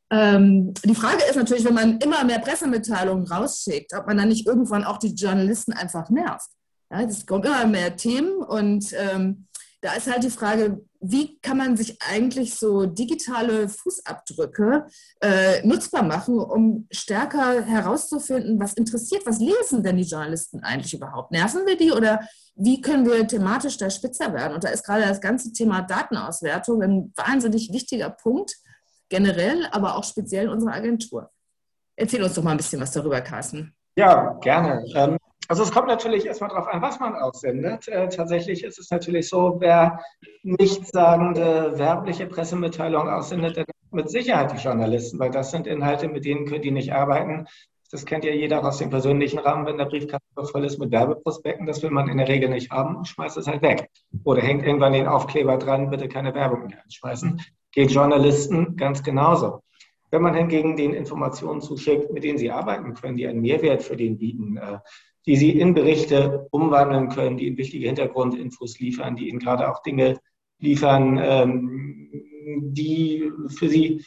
Ähm, 0.10 0.74
die 0.84 0.96
Frage 0.96 1.22
ist 1.30 1.36
natürlich, 1.36 1.66
wenn 1.66 1.76
man 1.76 2.00
immer 2.00 2.24
mehr 2.24 2.40
Pressemitteilungen 2.40 3.28
rausschickt, 3.28 3.94
ob 3.94 4.08
man 4.08 4.18
dann 4.18 4.30
nicht 4.30 4.48
irgendwann 4.48 4.86
auch 4.86 4.98
die 4.98 5.14
Journalisten 5.14 5.74
einfach 5.74 6.10
nervt. 6.10 6.50
Ja, 6.90 7.02
es 7.02 7.28
kommen 7.28 7.44
immer 7.44 7.68
mehr 7.68 7.96
Themen 7.96 8.42
und 8.42 8.92
ähm, 8.94 9.46
da 9.82 9.94
ist 9.94 10.12
halt 10.12 10.24
die 10.24 10.32
Frage, 10.32 10.82
wie 11.02 11.40
kann 11.40 11.58
man 11.58 11.76
sich 11.76 11.98
eigentlich 12.02 12.56
so 12.56 12.86
digitale 12.86 13.68
Fußabdrücke 13.68 14.86
äh, 15.20 15.66
nutzbar 15.66 16.04
machen, 16.04 16.40
um 16.40 16.88
stärker 16.92 17.64
herauszufinden, 17.64 18.60
was 18.60 18.74
interessiert, 18.74 19.26
was 19.26 19.40
lesen 19.40 19.82
denn 19.84 19.98
die 19.98 20.04
Journalisten 20.04 20.64
eigentlich 20.64 20.94
überhaupt? 20.94 21.32
Nerven 21.32 21.66
wir 21.66 21.76
die 21.76 21.92
oder 21.92 22.22
wie 22.56 22.82
können 22.82 23.06
wir 23.08 23.28
thematisch 23.28 23.78
da 23.78 23.90
spitzer 23.90 24.32
werden? 24.34 24.54
Und 24.54 24.64
da 24.64 24.70
ist 24.70 24.86
gerade 24.86 25.02
das 25.02 25.20
ganze 25.20 25.52
Thema 25.52 25.82
Datenauswertung 25.82 26.84
ein 26.84 27.14
wahnsinnig 27.16 27.74
wichtiger 27.74 28.12
Punkt, 28.12 28.56
generell, 29.10 29.68
aber 29.72 29.96
auch 29.98 30.04
speziell 30.04 30.46
in 30.46 30.52
unserer 30.52 30.76
Agentur. 30.76 31.32
Erzähl 31.96 32.22
uns 32.24 32.36
doch 32.36 32.44
mal 32.44 32.52
ein 32.52 32.58
bisschen 32.58 32.80
was 32.80 32.92
darüber, 32.92 33.22
Carsten. 33.22 33.76
Ja, 33.96 34.34
gerne. 34.42 34.86
Ähm, 34.96 35.18
also 35.52 35.64
es 35.64 35.72
kommt 35.74 35.90
natürlich 35.90 36.26
erstmal 36.26 36.50
darauf 36.50 36.70
an, 36.70 36.82
was 36.82 37.02
man 37.02 37.14
aussendet. 37.14 37.86
Äh, 37.90 38.08
tatsächlich 38.08 38.64
ist 38.64 38.80
es 38.80 38.90
natürlich 38.90 39.28
so, 39.28 39.58
wer 39.60 40.00
nichtssagende 40.44 41.78
werbliche 41.78 42.26
Pressemitteilungen 42.26 43.14
aussendet, 43.14 43.58
der 43.58 43.66
mit 43.92 44.10
Sicherheit 44.10 44.54
die 44.54 44.64
Journalisten, 44.64 45.20
weil 45.20 45.30
das 45.30 45.52
sind 45.52 45.68
Inhalte, 45.68 46.08
mit 46.08 46.24
denen 46.24 46.46
können 46.46 46.62
die 46.62 46.72
nicht 46.72 46.94
arbeiten. 46.94 47.48
Das 47.92 48.06
kennt 48.06 48.24
ja 48.24 48.32
jeder 48.32 48.66
aus 48.66 48.78
dem 48.78 48.92
persönlichen 48.92 49.40
Rahmen, 49.40 49.66
wenn 49.66 49.78
der 49.78 49.88
Briefkasten 49.88 50.46
voll 50.46 50.64
ist 50.64 50.80
mit 50.80 50.90
Werbeprospekten. 50.90 51.66
Das 51.66 51.84
will 51.84 51.92
man 51.92 52.08
in 52.08 52.20
der 52.20 52.30
Regel 52.30 52.48
nicht 52.48 52.72
haben 52.72 53.04
schmeißt 53.04 53.36
es 53.36 53.48
halt 53.48 53.62
weg. 53.62 53.90
Oder 54.24 54.42
hängt 54.42 54.66
irgendwann 54.66 54.94
den 54.94 55.06
Aufkleber 55.08 55.58
dran, 55.58 55.90
bitte 55.90 56.08
keine 56.08 56.34
Werbung 56.34 56.68
mehr 56.68 56.82
einschmeißen. 56.82 57.42
Geht 57.74 57.92
Journalisten 57.92 58.78
ganz 58.78 59.04
genauso. 59.04 59.64
Wenn 60.12 60.22
man 60.22 60.34
hingegen 60.34 60.78
den 60.78 60.94
Informationen 60.94 61.60
zuschickt, 61.60 62.12
mit 62.14 62.24
denen 62.24 62.38
sie 62.38 62.52
arbeiten 62.52 62.94
können, 62.94 63.18
die 63.18 63.28
einen 63.28 63.42
Mehrwert 63.42 63.84
für 63.84 63.98
den 63.98 64.18
bieten, 64.18 64.56
äh, 64.56 64.80
die 65.26 65.36
Sie 65.36 65.52
in 65.52 65.74
Berichte 65.74 66.48
umwandeln 66.52 67.10
können, 67.10 67.38
die 67.38 67.48
Ihnen 67.48 67.58
wichtige 67.58 67.88
Hintergrundinfos 67.88 68.80
liefern, 68.80 69.16
die 69.16 69.30
Ihnen 69.30 69.40
gerade 69.40 69.70
auch 69.70 69.82
Dinge 69.84 70.20
liefern, 70.60 71.20
ähm, 71.22 72.10
die 72.74 73.32
für 73.48 73.70
Sie 73.70 74.04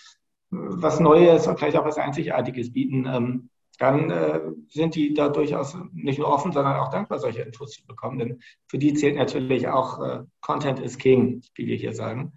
was 0.51 1.01
Neues 1.01 1.47
und 1.47 1.59
vielleicht 1.59 1.77
auch 1.77 1.85
was 1.85 1.99
Einzigartiges 1.99 2.73
bieten. 2.73 3.07
Ähm, 3.07 3.51
dann 3.79 4.11
äh, 4.11 4.41
sind 4.69 4.95
die 4.95 5.15
da 5.15 5.29
durchaus 5.29 5.77
nicht 5.93 6.19
nur 6.19 6.29
offen, 6.29 6.53
sondern 6.53 6.77
auch 6.77 6.91
dankbar, 6.91 7.19
solche 7.19 7.43
Infos 7.43 7.73
zu 7.73 7.85
bekommen. 7.87 8.19
Denn 8.19 8.41
für 8.69 8.79
die 8.79 8.95
zählt 8.95 9.17
natürlich 9.17 9.67
auch 9.69 10.01
äh, 10.01 10.21
Content 10.41 10.79
is 10.79 10.97
King, 10.97 11.43
wie 11.57 11.67
wir 11.67 11.77
hier 11.77 11.93
sagen. 11.93 12.35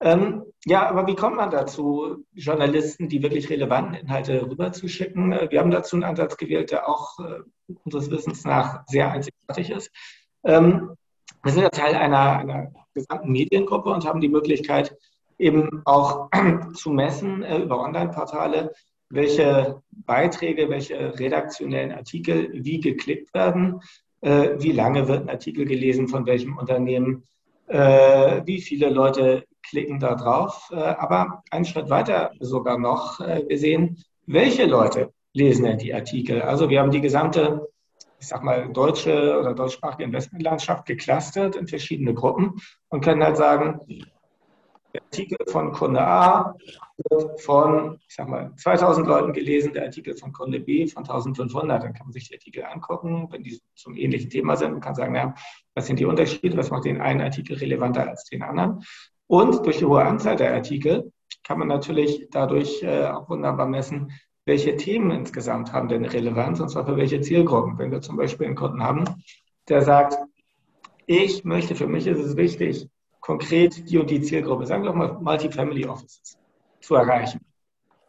Ähm, 0.00 0.44
ja, 0.64 0.88
aber 0.88 1.06
wie 1.06 1.16
kommt 1.16 1.36
man 1.36 1.50
dazu, 1.50 2.24
Journalisten 2.32 3.08
die 3.08 3.22
wirklich 3.22 3.50
relevanten 3.50 3.94
Inhalte 3.94 4.42
rüberzuschicken? 4.42 5.32
Äh, 5.32 5.50
wir 5.50 5.60
haben 5.60 5.70
dazu 5.70 5.96
einen 5.96 6.04
Ansatz 6.04 6.36
gewählt, 6.36 6.70
der 6.70 6.88
auch 6.88 7.18
äh, 7.18 7.40
unseres 7.84 8.10
Wissens 8.10 8.44
nach 8.44 8.84
sehr 8.86 9.10
einzigartig 9.10 9.70
ist. 9.70 9.90
Ähm, 10.44 10.94
wir 11.42 11.52
sind 11.52 11.62
ja 11.62 11.70
Teil 11.70 11.94
einer, 11.94 12.38
einer 12.38 12.72
gesamten 12.94 13.30
Mediengruppe 13.30 13.90
und 13.90 14.06
haben 14.06 14.20
die 14.20 14.28
Möglichkeit, 14.28 14.96
eben 15.38 15.82
auch 15.84 16.30
zu 16.74 16.90
messen 16.90 17.42
äh, 17.42 17.58
über 17.58 17.80
Online-Portale, 17.80 18.72
welche 19.10 19.82
Beiträge, 19.90 20.68
welche 20.68 21.18
redaktionellen 21.18 21.92
Artikel 21.92 22.50
wie 22.52 22.80
geklickt 22.80 23.32
werden, 23.34 23.80
äh, 24.20 24.50
wie 24.58 24.72
lange 24.72 25.08
wird 25.08 25.22
ein 25.22 25.30
Artikel 25.30 25.64
gelesen 25.64 26.08
von 26.08 26.26
welchem 26.26 26.56
Unternehmen, 26.58 27.24
äh, 27.68 28.42
wie 28.44 28.60
viele 28.60 28.90
Leute 28.90 29.44
klicken 29.62 29.98
da 30.00 30.14
drauf. 30.14 30.70
Äh, 30.72 30.76
aber 30.76 31.42
einen 31.50 31.64
Schritt 31.64 31.90
weiter 31.90 32.32
sogar 32.40 32.78
noch, 32.78 33.20
äh, 33.20 33.44
wir 33.46 33.58
sehen, 33.58 34.02
welche 34.26 34.66
Leute 34.66 35.12
lesen 35.32 35.64
denn 35.64 35.78
die 35.78 35.94
Artikel. 35.94 36.42
Also 36.42 36.68
wir 36.68 36.80
haben 36.80 36.90
die 36.90 37.00
gesamte, 37.00 37.68
ich 38.18 38.28
sag 38.28 38.42
mal, 38.42 38.72
deutsche 38.72 39.38
oder 39.38 39.54
deutschsprachige 39.54 40.04
Investmentlandschaft 40.04 40.86
geclustert 40.86 41.56
in 41.56 41.68
verschiedene 41.68 42.14
Gruppen 42.14 42.60
und 42.88 43.04
können 43.04 43.22
halt 43.22 43.36
sagen, 43.36 43.80
der 44.94 45.02
Artikel 45.02 45.38
von 45.46 45.72
Kunde 45.72 46.00
A 46.00 46.54
wird 47.10 47.40
von, 47.42 48.00
ich 48.08 48.14
sag 48.14 48.28
mal, 48.28 48.52
2000 48.56 49.06
Leuten 49.06 49.32
gelesen, 49.32 49.72
der 49.72 49.84
Artikel 49.84 50.16
von 50.16 50.32
Kunde 50.32 50.60
B 50.60 50.86
von 50.86 51.02
1500. 51.04 51.82
Dann 51.82 51.92
kann 51.92 52.06
man 52.06 52.12
sich 52.12 52.28
die 52.28 52.34
Artikel 52.34 52.64
angucken, 52.64 53.28
wenn 53.30 53.42
die 53.42 53.60
zum 53.74 53.96
ähnlichen 53.96 54.30
Thema 54.30 54.56
sind 54.56 54.72
und 54.72 54.80
kann 54.80 54.94
sagen, 54.94 55.14
ja, 55.14 55.34
was 55.74 55.86
sind 55.86 55.98
die 56.00 56.06
Unterschiede, 56.06 56.56
was 56.56 56.70
macht 56.70 56.86
den 56.86 57.00
einen 57.00 57.20
Artikel 57.20 57.56
relevanter 57.58 58.08
als 58.08 58.24
den 58.24 58.42
anderen. 58.42 58.82
Und 59.28 59.64
durch 59.64 59.78
die 59.78 59.84
hohe 59.84 60.04
Anzahl 60.04 60.36
der 60.36 60.54
Artikel 60.54 61.12
kann 61.44 61.58
man 61.58 61.68
natürlich 61.68 62.28
dadurch 62.30 62.82
äh, 62.82 63.06
auch 63.06 63.28
wunderbar 63.28 63.66
messen, 63.66 64.10
welche 64.46 64.76
Themen 64.76 65.10
insgesamt 65.10 65.72
haben 65.72 65.88
denn 65.88 66.06
Relevanz 66.06 66.58
und 66.58 66.70
zwar 66.70 66.86
für 66.86 66.96
welche 66.96 67.20
Zielgruppen. 67.20 67.78
Wenn 67.78 67.90
wir 67.90 68.00
zum 68.00 68.16
Beispiel 68.16 68.46
einen 68.46 68.56
Kunden 68.56 68.82
haben, 68.82 69.04
der 69.68 69.82
sagt, 69.82 70.16
ich 71.06 71.44
möchte, 71.44 71.74
für 71.74 71.86
mich 71.86 72.06
ist 72.06 72.18
es 72.18 72.36
wichtig, 72.36 72.88
konkret 73.20 73.90
die 73.90 73.98
und 73.98 74.08
die 74.08 74.22
Zielgruppe, 74.22 74.66
sagen 74.66 74.84
wir 74.84 74.92
mal 74.94 75.18
Multifamily 75.20 75.84
Offices, 75.86 76.38
zu 76.80 76.94
erreichen. 76.94 77.40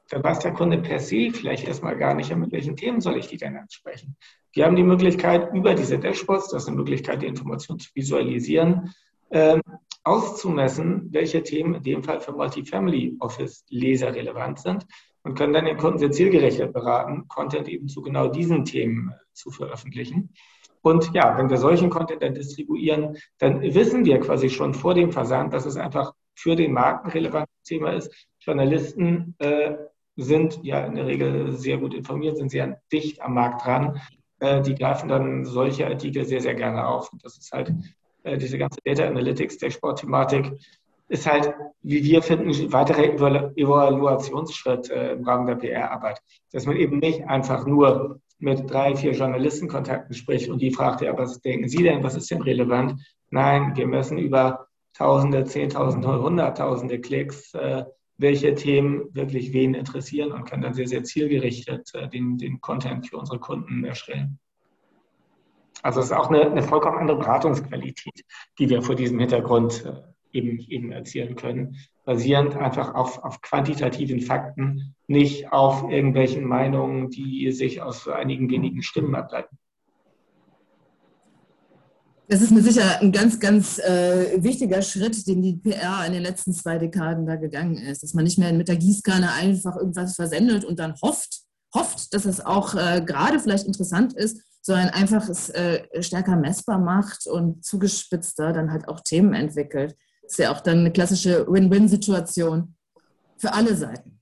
Dann 0.09 0.23
weiß 0.23 0.39
der 0.39 0.53
Kunde 0.53 0.79
per 0.79 0.99
se 0.99 1.29
vielleicht 1.31 1.67
erstmal 1.67 1.97
gar 1.97 2.13
nicht, 2.13 2.33
mit 2.35 2.51
welchen 2.53 2.77
Themen 2.77 3.01
soll 3.01 3.17
ich 3.17 3.27
die 3.27 3.37
denn 3.37 3.57
ansprechen. 3.57 4.15
Wir 4.53 4.65
haben 4.65 4.77
die 4.77 4.83
Möglichkeit, 4.83 5.53
über 5.53 5.75
diese 5.75 5.99
Dashboards, 5.99 6.49
das 6.49 6.63
ist 6.63 6.69
eine 6.69 6.77
Möglichkeit, 6.77 7.21
die 7.21 7.27
Information 7.27 7.79
zu 7.79 7.89
visualisieren, 7.93 8.93
äh, 9.29 9.59
auszumessen, 10.03 11.09
welche 11.11 11.43
Themen 11.43 11.75
in 11.75 11.83
dem 11.83 12.03
Fall 12.03 12.19
für 12.19 12.31
Multifamily 12.31 13.17
Office 13.19 13.65
Leser 13.69 14.13
relevant 14.13 14.59
sind 14.59 14.85
und 15.23 15.37
können 15.37 15.53
dann 15.53 15.65
den 15.65 15.77
Kunden 15.77 15.99
sehr 15.99 16.11
zielgerichtet 16.11 16.73
beraten, 16.73 17.27
Content 17.27 17.67
eben 17.67 17.87
zu 17.87 18.01
genau 18.01 18.27
diesen 18.27 18.65
Themen 18.65 19.13
zu 19.33 19.51
veröffentlichen. 19.51 20.33
Und 20.81 21.13
ja, 21.13 21.37
wenn 21.37 21.49
wir 21.49 21.57
solchen 21.57 21.89
Content 21.89 22.21
dann 22.21 22.33
distribuieren, 22.33 23.17
dann 23.37 23.61
wissen 23.61 24.05
wir 24.05 24.19
quasi 24.19 24.49
schon 24.49 24.73
vor 24.73 24.93
dem 24.93 25.11
Versand, 25.11 25.53
dass 25.53 25.65
es 25.65 25.75
einfach 25.75 26.13
für 26.35 26.55
den 26.55 26.71
Markt 26.71 27.05
ein 27.05 27.11
relevantes 27.11 27.63
Thema 27.65 27.91
ist. 27.91 28.27
Journalisten 28.39 29.35
äh, 29.39 29.75
sind 30.15 30.59
ja 30.63 30.85
in 30.85 30.95
der 30.95 31.05
Regel 31.05 31.51
sehr 31.51 31.77
gut 31.77 31.93
informiert, 31.93 32.37
sind 32.37 32.49
sehr 32.49 32.81
dicht 32.91 33.21
am 33.21 33.33
Markt 33.33 33.65
dran. 33.65 34.01
Äh, 34.39 34.61
die 34.61 34.75
greifen 34.75 35.09
dann 35.09 35.43
solche 35.43 35.85
Artikel 35.85 36.23
sehr, 36.23 36.41
sehr 36.41 36.55
gerne 36.55 36.87
auf. 36.87 37.11
Und 37.11 37.25
das 37.25 37.37
ist 37.37 37.51
halt 37.51 37.69
äh, 37.69 37.73
diese 38.25 38.57
ganze 38.57 38.79
Data 38.83 39.05
Analytics, 39.05 39.57
der 39.57 39.69
Sportthematik, 39.69 40.51
ist 41.09 41.29
halt, 41.29 41.53
wie 41.81 42.03
wir 42.03 42.21
finden, 42.21 42.49
ein 42.49 42.71
weiterer 42.71 43.03
Evaluationsschritt 43.03 44.89
äh, 44.91 45.13
im 45.13 45.23
Rahmen 45.23 45.47
der 45.47 45.55
PR-Arbeit. 45.55 46.21
Dass 46.51 46.65
man 46.65 46.77
eben 46.77 46.99
nicht 46.99 47.27
einfach 47.27 47.65
nur 47.65 48.21
mit 48.37 48.69
drei, 48.69 48.95
vier 48.95 49.11
Journalistenkontakten 49.11 50.15
spricht 50.15 50.49
und 50.49 50.61
die 50.61 50.71
fragt, 50.71 51.01
ja, 51.01 51.17
was 51.17 51.41
denken 51.41 51.67
Sie 51.67 51.83
denn, 51.83 52.03
was 52.03 52.15
ist 52.15 52.31
denn 52.31 52.41
relevant? 52.41 53.01
Nein, 53.31 53.75
wir 53.75 53.87
messen 53.87 54.17
über 54.17 54.67
Tausende, 54.93 55.45
Zehntausende, 55.45 56.21
Hunderttausende 56.21 56.99
Klicks, 56.99 57.53
äh, 57.53 57.85
welche 58.17 58.53
Themen 58.53 59.13
wirklich 59.13 59.53
wen 59.53 59.73
interessieren 59.73 60.31
und 60.31 60.45
können 60.45 60.61
dann 60.61 60.73
sehr, 60.73 60.87
sehr 60.87 61.03
zielgerichtet 61.03 61.89
äh, 61.93 62.07
den, 62.07 62.37
den 62.37 62.61
Content 62.61 63.07
für 63.07 63.17
unsere 63.17 63.39
Kunden 63.39 63.83
erstellen. 63.83 64.39
Also 65.81 65.99
es 65.99 66.07
ist 66.07 66.11
auch 66.11 66.29
eine, 66.29 66.41
eine 66.41 66.63
vollkommen 66.63 66.97
andere 66.97 67.17
Beratungsqualität, 67.17 68.25
die 68.57 68.69
wir 68.69 68.81
vor 68.81 68.95
diesem 68.95 69.19
Hintergrund 69.19 69.85
äh, 69.85 70.37
eben, 70.37 70.59
eben 70.59 70.91
erzielen 70.91 71.35
können, 71.35 71.77
basierend 72.05 72.55
einfach 72.55 72.95
auf, 72.95 73.23
auf 73.23 73.41
quantitativen 73.41 74.19
Fakten, 74.19 74.95
nicht 75.07 75.51
auf 75.51 75.89
irgendwelchen 75.89 76.45
Meinungen, 76.45 77.09
die 77.09 77.51
sich 77.51 77.81
aus 77.81 78.07
einigen 78.07 78.49
wenigen 78.49 78.81
Stimmen 78.81 79.15
ableiten. 79.15 79.57
Das 82.27 82.43
ist 82.43 82.51
mir 82.51 82.61
sicher 82.61 83.01
ein 83.01 83.11
ganz, 83.11 83.39
ganz 83.39 83.79
äh, 83.79 84.43
wichtiger 84.43 84.83
Schritt, 84.83 85.25
den 85.25 85.41
die 85.41 85.55
PR 85.57 86.05
in 86.05 86.13
den 86.13 86.21
letzten 86.21 86.53
zwei 86.53 86.77
Dekaden 86.77 87.25
da 87.25 87.37
gegangen 87.37 87.77
ist. 87.77 88.03
Dass 88.03 88.13
man 88.13 88.23
nicht 88.23 88.37
mehr 88.37 88.53
mit 88.53 88.67
der 88.67 88.77
Gießkanne 88.77 89.33
einfach 89.33 89.75
irgendwas 89.75 90.15
versendet 90.15 90.63
und 90.63 90.77
dann 90.77 90.93
hofft, 91.01 91.41
hofft, 91.73 92.13
dass 92.13 92.25
es 92.25 92.45
auch 92.45 92.75
äh, 92.75 93.01
gerade 93.03 93.39
vielleicht 93.39 93.65
interessant 93.65 94.13
ist, 94.13 94.43
sondern 94.69 94.89
einfach 94.89 95.27
es 95.27 95.49
äh, 95.49 95.83
stärker 96.01 96.35
messbar 96.35 96.77
macht 96.77 97.25
und 97.27 97.65
zugespitzter 97.65 98.53
dann 98.53 98.71
halt 98.71 98.87
auch 98.87 99.01
Themen 99.01 99.33
entwickelt 99.33 99.95
ist 100.29 100.39
ja 100.39 100.51
auch 100.51 100.61
dann 100.61 100.79
eine 100.79 100.91
klassische 100.91 101.45
Win-Win-Situation 101.47 102.75
für 103.37 103.53
alle 103.53 103.75
Seiten. 103.75 104.19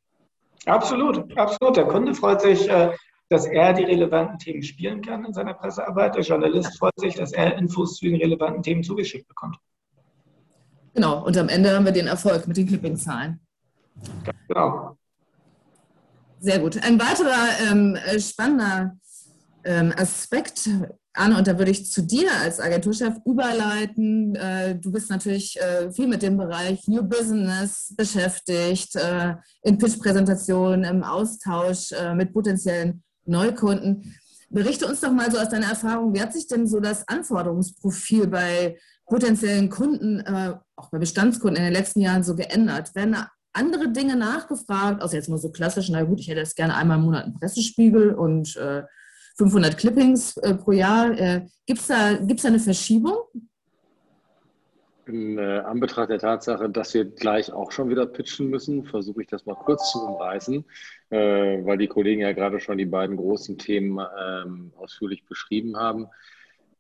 Absolut, 0.66 1.38
absolut. 1.38 1.78
Der 1.78 1.86
Kunde 1.86 2.14
freut 2.14 2.42
sich, 2.42 2.70
äh, 2.70 2.94
dass 3.30 3.46
er 3.46 3.74
die 3.74 3.84
relevanten 3.84 4.38
Themen 4.38 4.64
spielen 4.64 5.02
kann 5.02 5.26
in 5.26 5.34
seiner 5.34 5.54
Pressearbeit. 5.54 6.16
Der 6.16 6.24
Journalist 6.24 6.78
freut 6.78 6.98
sich, 6.98 7.16
dass 7.16 7.34
er 7.34 7.58
Infos 7.58 7.98
zu 7.98 8.06
den 8.06 8.16
relevanten 8.16 8.64
Themen 8.64 8.84
zugeschickt 8.84 9.28
bekommt. 9.28 9.58
Genau, 10.94 11.26
und 11.26 11.38
am 11.38 11.50
Ende 11.50 11.76
haben 11.76 11.86
wir 11.86 11.92
den 11.92 12.08
Erfolg 12.08 12.48
mit 12.48 12.58
den 12.58 12.68
Clipping-Zahlen. 12.68 13.40
Genau. 14.48 14.98
Sehr 16.40 16.60
gut. 16.60 16.82
Ein 16.84 17.00
weiterer 17.00 17.72
ähm, 17.72 17.98
spannender 18.20 18.92
ähm, 18.94 19.00
Aspekt 19.68 20.70
Anne, 21.18 21.36
und 21.36 21.48
da 21.48 21.58
würde 21.58 21.72
ich 21.72 21.92
zu 21.92 22.04
dir 22.04 22.30
als 22.44 22.60
Agenturchef 22.60 23.16
überleiten. 23.26 24.36
Äh, 24.36 24.76
du 24.76 24.92
bist 24.92 25.10
natürlich 25.10 25.60
äh, 25.60 25.92
viel 25.92 26.08
mit 26.08 26.22
dem 26.22 26.38
Bereich 26.38 26.88
New 26.88 27.04
Business 27.04 27.94
beschäftigt, 27.98 28.96
äh, 28.96 29.36
in 29.64 29.80
Pitch-Präsentationen, 29.80 30.84
im 30.84 31.04
Austausch 31.04 31.92
mit 32.16 32.34
potenziellen 32.34 33.04
Neukunden. 33.26 34.16
Berichte 34.50 34.88
uns 34.88 35.02
doch 35.02 35.12
mal 35.12 35.32
so 35.32 35.40
aus 35.40 35.50
deiner 35.50 35.70
Erfahrung, 35.70 36.14
wie 36.14 36.22
hat 36.22 36.34
sich 36.34 36.48
denn 36.48 36.68
so 36.68 36.80
das 36.80 37.08
Anforderungsprofil 37.08 38.28
bei 38.28 38.78
potenziellen 39.06 39.70
Kunden, 39.70 40.24
auch 40.76 40.90
bei 40.90 41.00
Bestandskunden 41.00 41.58
in 41.58 41.64
den 41.64 41.74
letzten 41.74 42.00
Jahren 42.00 42.24
so 42.24 42.36
geändert? 42.36 42.96
Werden 42.96 43.18
andere 43.54 43.92
Dinge 43.92 44.16
nachgefragt, 44.16 45.02
außer 45.02 45.16
jetzt 45.16 45.30
mal 45.30 45.38
so 45.38 45.50
klassisch, 45.50 45.90
na 45.90 46.04
gut, 46.04 46.20
ich 46.20 46.30
hätte 46.30 46.40
jetzt 46.40 46.56
gerne 46.56 46.76
einmal 46.76 46.98
im 46.98 47.06
Monat 47.06 47.26
einen 47.26 47.34
Pressespiegel 47.34 48.14
und 48.14 48.58
500 49.38 49.78
Clippings 49.78 50.38
äh, 50.38 50.56
pro 50.56 50.72
Jahr. 50.72 51.12
Äh, 51.12 51.48
Gibt 51.66 51.80
es 51.80 51.88
da, 51.88 52.14
gibt's 52.14 52.44
da 52.44 52.50
eine 52.50 52.60
Verschiebung? 52.60 53.18
In 55.06 55.38
äh, 55.38 55.60
Anbetracht 55.60 56.10
der 56.10 56.20
Tatsache, 56.20 56.70
dass 56.70 56.94
wir 56.94 57.06
gleich 57.06 57.52
auch 57.54 57.72
schon 57.72 57.90
wieder 57.90 58.06
pitchen 58.06 58.50
müssen, 58.50 58.84
versuche 58.84 59.22
ich 59.22 59.28
das 59.28 59.46
mal 59.46 59.56
kurz 59.56 59.92
zu 59.92 60.00
umreißen, 60.00 60.66
äh, 61.12 61.66
weil 61.66 61.78
die 61.78 61.88
Kollegen 61.88 62.22
ja 62.22 62.34
gerade 62.34 62.60
schon 62.60 62.78
die 62.78 62.86
beiden 62.86 63.16
großen 63.16 63.58
Themen 63.58 64.06
ähm, 64.20 64.74
ausführlich 64.76 65.26
beschrieben 65.26 65.78
haben. 65.78 66.08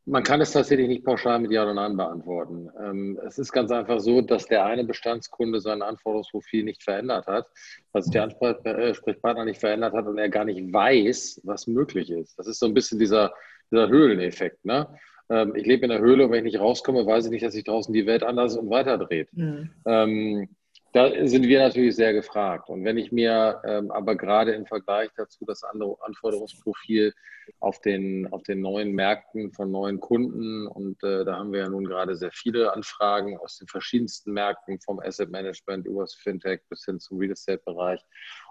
Man 0.09 0.23
kann 0.23 0.39
es 0.39 0.53
tatsächlich 0.53 0.87
nicht 0.87 1.03
pauschal 1.03 1.37
mit 1.37 1.51
Ja 1.51 1.63
oder 1.63 1.73
Nein 1.73 1.97
beantworten. 1.97 2.69
Ähm, 2.81 3.19
es 3.27 3.37
ist 3.37 3.51
ganz 3.51 3.71
einfach 3.71 3.99
so, 3.99 4.21
dass 4.21 4.47
der 4.47 4.65
eine 4.65 4.85
Bestandskunde 4.85 5.59
sein 5.59 5.81
Anforderungsprofil 5.81 6.63
nicht 6.63 6.81
verändert 6.81 7.27
hat, 7.27 7.47
weil 7.91 8.03
sich 8.03 8.13
der 8.13 8.23
Ansprechpartner 8.23 9.43
nicht 9.43 9.59
verändert 9.59 9.93
hat 9.93 10.07
und 10.07 10.17
er 10.17 10.29
gar 10.29 10.45
nicht 10.45 10.71
weiß, 10.71 11.41
was 11.43 11.67
möglich 11.67 12.09
ist. 12.09 12.39
Das 12.39 12.47
ist 12.47 12.59
so 12.59 12.67
ein 12.67 12.73
bisschen 12.73 12.99
dieser, 12.99 13.33
dieser 13.69 13.89
Höhleneffekt. 13.89 14.63
Ne? 14.63 14.87
Ähm, 15.29 15.53
ich 15.55 15.65
lebe 15.65 15.83
in 15.83 15.89
der 15.89 15.99
Höhle 15.99 16.25
und 16.25 16.31
wenn 16.31 16.45
ich 16.45 16.53
nicht 16.53 16.61
rauskomme, 16.61 17.05
weiß 17.05 17.25
ich 17.25 17.31
nicht, 17.31 17.43
dass 17.43 17.53
sich 17.53 17.65
draußen 17.65 17.93
die 17.93 18.05
Welt 18.05 18.23
anders 18.23 18.55
und 18.55 18.69
weiter 18.69 18.97
dreht. 18.97 19.27
Mhm. 19.33 19.71
Ähm, 19.85 20.49
da 20.97 21.27
sind 21.27 21.43
wir 21.47 21.59
natürlich 21.59 21.95
sehr 21.95 22.13
gefragt. 22.13 22.69
Und 22.69 22.83
wenn 22.83 22.97
ich 22.97 23.11
mir 23.11 23.61
ähm, 23.65 23.91
aber 23.91 24.15
gerade 24.15 24.53
im 24.53 24.65
Vergleich 24.65 25.09
dazu 25.15 25.45
das 25.45 25.63
andere 25.63 25.95
Anforderungsprofil 26.01 27.13
auf 27.59 27.79
den, 27.81 28.27
auf 28.33 28.43
den 28.43 28.61
neuen 28.61 28.93
Märkten 28.93 29.51
von 29.51 29.71
neuen 29.71 29.99
Kunden, 29.99 30.67
und 30.67 31.01
äh, 31.03 31.23
da 31.23 31.37
haben 31.37 31.53
wir 31.53 31.61
ja 31.61 31.69
nun 31.69 31.85
gerade 31.85 32.15
sehr 32.15 32.31
viele 32.31 32.73
Anfragen 32.73 33.37
aus 33.37 33.59
den 33.59 33.67
verschiedensten 33.67 34.33
Märkten, 34.33 34.79
vom 34.79 34.99
Asset 34.99 35.29
Management 35.29 35.85
über 35.85 36.01
das 36.01 36.15
Fintech 36.15 36.61
bis 36.69 36.85
hin 36.85 36.99
zum 36.99 37.19
Real 37.19 37.31
Estate-Bereich 37.31 38.01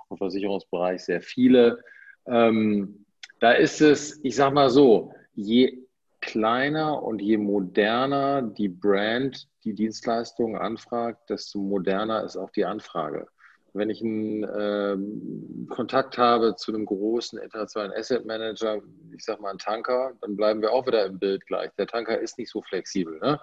und 0.09 0.19
Versicherungsbereich, 0.19 1.05
sehr 1.05 1.21
viele. 1.21 1.83
Ähm, 2.27 3.05
Da 3.39 3.53
ist 3.53 3.81
es, 3.83 4.19
ich 4.23 4.35
sag 4.37 4.55
mal 4.55 4.71
so, 4.71 5.13
je 5.35 5.86
kleiner 6.27 7.03
und 7.03 7.23
je 7.23 7.39
moderner 7.39 8.43
die 8.43 8.69
Brand 8.69 9.49
die 9.65 9.75
Dienstleistung 9.75 10.57
anfragt, 10.57 11.31
desto 11.31 11.59
moderner 11.59 12.25
ist 12.25 12.37
auch 12.37 12.51
die 12.51 12.65
Anfrage. 12.65 13.27
Wenn 13.73 13.91
ich 13.91 14.03
einen 14.03 14.43
äh, 14.43 15.75
Kontakt 15.75 16.19
habe 16.19 16.57
zu 16.57 16.73
einem 16.73 16.87
großen 16.87 17.39
internationalen 17.39 17.93
Asset 17.93 18.25
Manager, 18.25 18.81
ich 19.15 19.25
sage 19.25 19.41
mal 19.43 19.51
einen 19.51 19.59
Tanker, 19.59 20.13
dann 20.21 20.37
bleiben 20.37 20.63
wir 20.63 20.73
auch 20.73 20.87
wieder 20.87 21.05
im 21.07 21.19
Bild 21.19 21.47
gleich. 21.47 21.71
Der 21.79 21.87
Tanker 21.87 22.19
ist 22.19 22.39
nicht 22.39 22.51
so 22.51 22.63
flexibel. 22.63 23.19
Ne? 23.21 23.39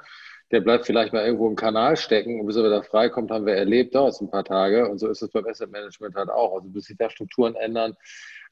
Der 0.51 0.61
bleibt 0.61 0.85
vielleicht 0.85 1.13
mal 1.13 1.25
irgendwo 1.25 1.47
im 1.47 1.55
Kanal 1.55 1.97
stecken 1.97 2.39
und 2.39 2.47
bis 2.47 2.55
er 2.55 2.63
wieder 2.63 2.83
freikommt, 2.83 3.31
haben 3.31 3.45
wir 3.45 3.55
erlebt, 3.55 3.95
dauert 3.95 4.13
es 4.13 4.21
ein 4.21 4.31
paar 4.31 4.43
Tage. 4.43 4.89
Und 4.89 4.97
so 4.97 5.07
ist 5.07 5.21
es 5.21 5.31
beim 5.31 5.45
Asset 5.45 5.71
Management 5.71 6.15
halt 6.15 6.29
auch. 6.29 6.55
Also 6.55 6.69
bis 6.69 6.85
sich 6.85 6.97
da 6.97 7.09
Strukturen 7.09 7.55
ändern, 7.55 7.95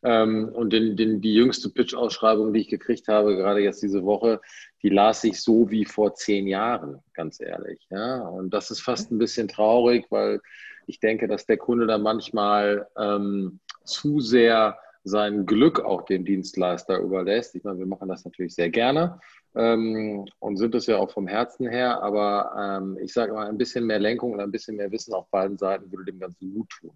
ähm, 0.04 0.50
und 0.54 0.72
den, 0.74 0.96
den, 0.96 1.22
die 1.22 1.34
jüngste 1.34 1.70
Pitch-Ausschreibung, 1.70 2.54
die 2.54 2.62
ich 2.62 2.70
gekriegt 2.70 3.08
habe, 3.08 3.36
gerade 3.36 3.60
jetzt 3.60 3.84
diese 3.84 4.04
Woche, 4.04 4.42
die 4.82 4.90
las 4.90 5.24
ich 5.24 5.42
so 5.42 5.70
wie 5.70 5.86
vor 5.86 6.16
zehn 6.16 6.48
Jahren, 6.48 7.00
ganz 7.14 7.40
ehrlich. 7.40 7.88
Ja? 7.90 8.28
Und 8.28 8.54
das 8.54 8.72
ist 8.72 8.82
fast 8.82 9.12
ein 9.12 9.18
bisschen 9.18 9.48
traurig, 9.48 10.06
weil 10.10 10.42
ich 10.88 11.00
denke, 11.00 11.28
dass 11.28 11.46
der 11.46 11.58
Kunde 11.58 11.88
da 11.88 11.98
manchmal 11.98 12.88
ähm, 12.98 13.60
zu 13.84 14.20
sehr 14.20 14.78
sein 15.04 15.46
Glück 15.46 15.80
auch 15.80 16.04
dem 16.04 16.26
Dienstleister 16.26 17.00
überlässt. 17.00 17.56
Ich 17.56 17.64
meine, 17.64 17.80
wir 17.80 17.88
machen 17.88 18.08
das 18.08 18.24
natürlich 18.24 18.54
sehr 18.54 18.70
gerne 18.70 19.20
ähm, 19.56 20.26
und 20.40 20.58
sind 20.58 20.76
es 20.76 20.86
ja 20.86 20.98
auch 20.98 21.12
vom 21.12 21.28
Herzen 21.28 21.68
her, 21.68 22.02
aber 22.04 22.54
ähm, 22.58 22.98
ich 23.02 23.14
sage 23.14 23.34
mal, 23.34 23.48
ein 23.48 23.58
bisschen 23.58 23.86
mehr 23.86 24.00
Lenkung 24.00 24.34
und 24.34 24.40
ein 24.40 24.52
bisschen 24.52 24.76
mehr 24.76 24.92
Wissen 24.92 25.14
auf 25.14 25.28
beiden 25.30 25.58
Seiten 25.58 25.92
würde 25.92 26.06
dem 26.06 26.20
Ganzen 26.20 26.54
gut 26.54 26.70
tun. 26.70 26.92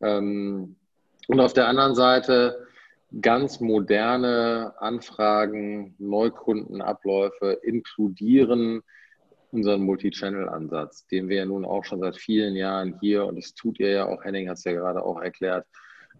Ähm, 0.00 0.76
und 1.30 1.38
auf 1.38 1.52
der 1.52 1.68
anderen 1.68 1.94
Seite 1.94 2.66
ganz 3.20 3.60
moderne 3.60 4.74
Anfragen, 4.78 5.94
Neukundenabläufe 6.00 7.52
inkludieren 7.62 8.82
unseren 9.52 9.82
Multi-Channel-Ansatz, 9.82 11.06
den 11.06 11.28
wir 11.28 11.36
ja 11.36 11.46
nun 11.46 11.64
auch 11.64 11.84
schon 11.84 12.00
seit 12.00 12.16
vielen 12.16 12.56
Jahren 12.56 12.98
hier, 13.00 13.26
und 13.26 13.36
das 13.36 13.54
tut 13.54 13.78
ihr 13.78 13.90
ja 13.90 14.06
auch, 14.08 14.24
Henning 14.24 14.48
hat 14.48 14.58
es 14.58 14.64
ja 14.64 14.72
gerade 14.72 15.04
auch 15.04 15.20
erklärt, 15.20 15.66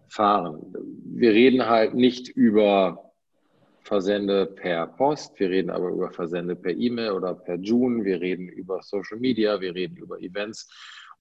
fahren. 0.07 0.61
Wir 1.03 1.31
reden 1.31 1.65
halt 1.67 1.93
nicht 1.93 2.29
über 2.29 3.11
Versende 3.81 4.45
per 4.45 4.87
Post, 4.87 5.37
wir 5.41 5.49
reden 5.49 5.71
aber 5.71 5.89
über 5.89 6.09
Versende 6.11 6.55
per 6.55 6.71
E-Mail 6.71 7.11
oder 7.11 7.33
per 7.33 7.57
June, 7.57 8.05
wir 8.05 8.21
reden 8.21 8.47
über 8.47 8.81
Social 8.81 9.19
Media, 9.19 9.59
wir 9.59 9.75
reden 9.75 9.97
über 9.97 10.21
Events 10.21 10.69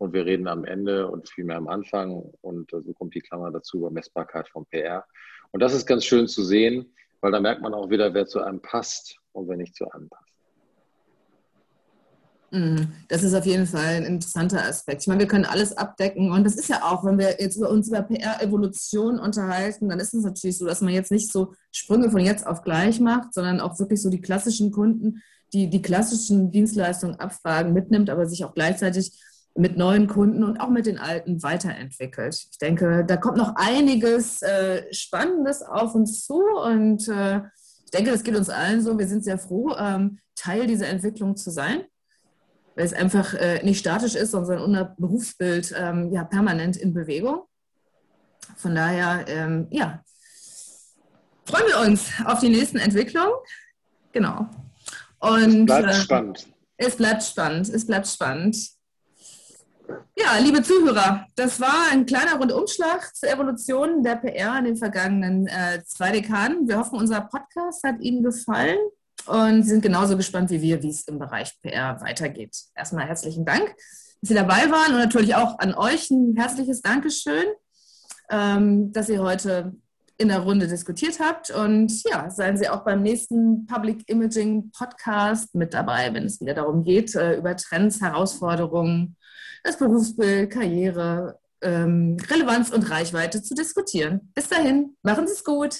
und 0.01 0.15
wir 0.15 0.25
reden 0.25 0.49
am 0.49 0.65
Ende 0.65 1.09
und 1.09 1.29
vielmehr 1.29 1.59
am 1.59 1.69
Anfang, 1.69 2.23
und 2.41 2.71
so 2.71 2.93
kommt 2.95 3.15
die 3.15 3.21
Klammer 3.21 3.51
dazu, 3.51 3.77
über 3.79 3.91
Messbarkeit 3.91 4.49
vom 4.49 4.65
PR. 4.65 5.05
Und 5.51 5.61
das 5.61 5.75
ist 5.75 5.87
ganz 5.87 6.07
schön 6.07 6.27
zu 6.27 6.43
sehen, 6.43 6.91
weil 7.21 7.33
da 7.33 7.39
merkt 7.39 7.61
man 7.61 7.75
auch 7.75 7.91
wieder, 7.91 8.15
wer 8.15 8.27
zu 8.27 8.41
einem 8.41 8.63
passt 8.63 9.19
und 9.33 9.47
wer 9.47 9.59
nicht 9.59 9.75
zu 9.75 9.91
einem 9.91 10.09
passt. 10.09 10.25
Mhm. 12.51 12.93
Das 13.09 13.23
ist 13.23 13.35
auf 13.35 13.45
jeden 13.45 13.67
Fall 13.67 13.97
ein 13.97 14.05
interessanter 14.05 14.65
Aspekt. 14.65 15.03
Ich 15.03 15.07
meine, 15.07 15.21
wir 15.21 15.29
können 15.29 15.45
alles 15.45 15.77
abdecken 15.77 16.33
und 16.33 16.45
das 16.45 16.57
ist 16.57 16.71
ja 16.71 16.83
auch, 16.83 17.05
wenn 17.05 17.19
wir 17.19 17.39
jetzt 17.39 17.57
über 17.57 17.69
uns 17.69 17.89
über 17.89 18.01
PR-Evolution 18.01 19.21
unterhalten, 19.21 19.91
dann 19.91 20.01
ist 20.01 20.15
es 20.15 20.25
natürlich 20.25 20.57
so, 20.57 20.65
dass 20.65 20.81
man 20.81 20.95
jetzt 20.95 21.13
nicht 21.13 21.31
so 21.31 21.53
Sprünge 21.73 22.11
von 22.11 22.21
jetzt 22.21 22.47
auf 22.47 22.63
gleich 22.63 23.01
macht, 23.01 23.35
sondern 23.35 23.61
auch 23.61 23.79
wirklich 23.79 24.01
so 24.01 24.09
die 24.09 24.23
klassischen 24.23 24.73
Kunden, 24.73 25.23
die 25.53 25.69
die 25.69 25.83
klassischen 25.83 26.51
Dienstleistungen 26.51 27.17
abfragen, 27.17 27.75
mitnimmt, 27.75 28.09
aber 28.09 28.27
sich 28.27 28.45
auch 28.45 28.55
gleichzeitig 28.55 29.13
mit 29.55 29.77
neuen 29.77 30.07
Kunden 30.07 30.45
und 30.45 30.59
auch 30.59 30.71
mit 30.71 30.87
den 30.87 30.99
alten 30.99 31.43
weiterentwickelt. 31.43 32.47
Ich 32.51 32.59
denke, 32.59 33.05
da 33.07 33.17
kommt 33.17 33.37
noch 33.37 33.55
einiges 33.57 34.43
äh, 34.43 34.93
Spannendes 34.93 35.63
auf 35.63 35.95
uns 35.95 36.25
zu 36.25 36.41
und 36.65 37.09
äh, 37.09 37.43
ich 37.85 37.91
denke, 37.91 38.13
das 38.13 38.23
geht 38.23 38.37
uns 38.37 38.49
allen 38.49 38.83
so. 38.83 38.99
Wir 38.99 39.09
sind 39.09 39.25
sehr 39.25 39.39
froh, 39.39 39.75
ähm, 39.77 40.21
Teil 40.37 40.67
dieser 40.67 40.87
Entwicklung 40.87 41.37
zu 41.37 41.51
sein, 41.51 41.83
weil 42.77 42.85
es 42.85 42.93
einfach 42.93 43.35
äh, 43.35 43.63
nicht 43.65 43.81
statisch 43.81 44.15
ist, 44.15 44.31
sondern 44.31 44.63
unser 44.63 44.95
Berufsbild 44.97 45.75
ähm, 45.77 46.13
ja 46.13 46.25
permanent 46.25 46.77
in 46.77 46.95
Bewegung. 46.95 47.43
Von 48.57 48.75
daher, 48.75 49.25
ähm, 49.29 49.67
ja, 49.71 50.03
freuen 51.45 51.67
wir 51.67 51.81
uns 51.91 52.11
auf 52.25 52.39
die 52.39 52.49
nächsten 52.49 52.79
Entwicklungen. 52.79 53.35
Genau. 54.13 54.49
Und, 55.19 55.61
es 55.61 55.67
bleibt 55.67 55.89
äh, 55.89 55.95
spannend. 55.95 56.47
Es 56.77 56.97
bleibt 56.97 57.23
spannend. 57.23 57.69
Es 57.69 57.87
bleibt 57.87 58.07
spannend. 58.07 58.57
Ja, 60.17 60.39
liebe 60.39 60.63
Zuhörer, 60.63 61.27
das 61.37 61.61
war 61.61 61.91
ein 61.91 62.07
kleiner 62.07 62.37
Rundumschlag 62.37 63.15
zur 63.15 63.31
Evolution 63.31 64.03
der 64.03 64.17
PR 64.17 64.59
in 64.59 64.65
den 64.65 64.77
vergangenen 64.77 65.47
äh, 65.47 65.83
zwei 65.85 66.13
Dekaden. 66.13 66.69
Wir 66.69 66.79
hoffen, 66.79 66.99
unser 66.99 67.23
Podcast 67.23 67.83
hat 67.85 68.01
Ihnen 68.01 68.23
gefallen 68.23 68.79
und 69.27 69.63
sind 69.63 69.83
genauso 69.83 70.17
gespannt 70.17 70.51
wie 70.51 70.61
wir, 70.61 70.83
wie 70.83 70.91
es 70.91 71.09
im 71.09 71.19
Bereich 71.19 71.59
PR 71.63 72.01
weitergeht. 72.01 72.57
Erstmal 72.75 73.07
herzlichen 73.07 73.45
Dank, 73.45 73.75
dass 74.21 74.29
Sie 74.29 74.35
dabei 74.35 74.71
waren 74.71 74.95
und 74.95 75.01
natürlich 75.01 75.35
auch 75.35 75.59
an 75.59 75.75
euch 75.75 76.11
ein 76.11 76.37
herzliches 76.37 76.83
Dankeschön, 76.83 77.47
ähm, 78.31 78.93
dass 78.93 79.09
ihr 79.09 79.23
heute 79.23 79.75
in 80.19 80.29
der 80.29 80.41
Runde 80.41 80.69
diskutiert 80.69 81.19
habt. 81.19 81.51
Und 81.51 82.05
ja, 82.05 82.29
seien 82.29 82.59
Sie 82.59 82.69
auch 82.69 82.85
beim 82.85 83.03
nächsten 83.03 83.67
Public 83.67 84.09
Imaging 84.09 84.71
Podcast 84.71 85.55
mit 85.55 85.73
dabei, 85.73 86.13
wenn 86.13 86.27
es 86.27 86.41
wieder 86.41 86.55
darum 86.55 86.85
geht, 86.85 87.15
äh, 87.15 87.39
über 87.39 87.57
Trends, 87.57 88.03
Herausforderungen 88.03 89.17
das 89.63 89.79
Berufsbild, 89.79 90.51
Karriere, 90.51 91.39
ähm, 91.63 92.17
Relevanz 92.29 92.71
und 92.71 92.91
Reichweite 92.91 93.43
zu 93.43 93.55
diskutieren. 93.55 94.33
Bis 94.35 94.49
dahin, 94.49 94.97
machen 95.03 95.27
Sie 95.27 95.35
es 95.35 95.45
gut. 95.45 95.77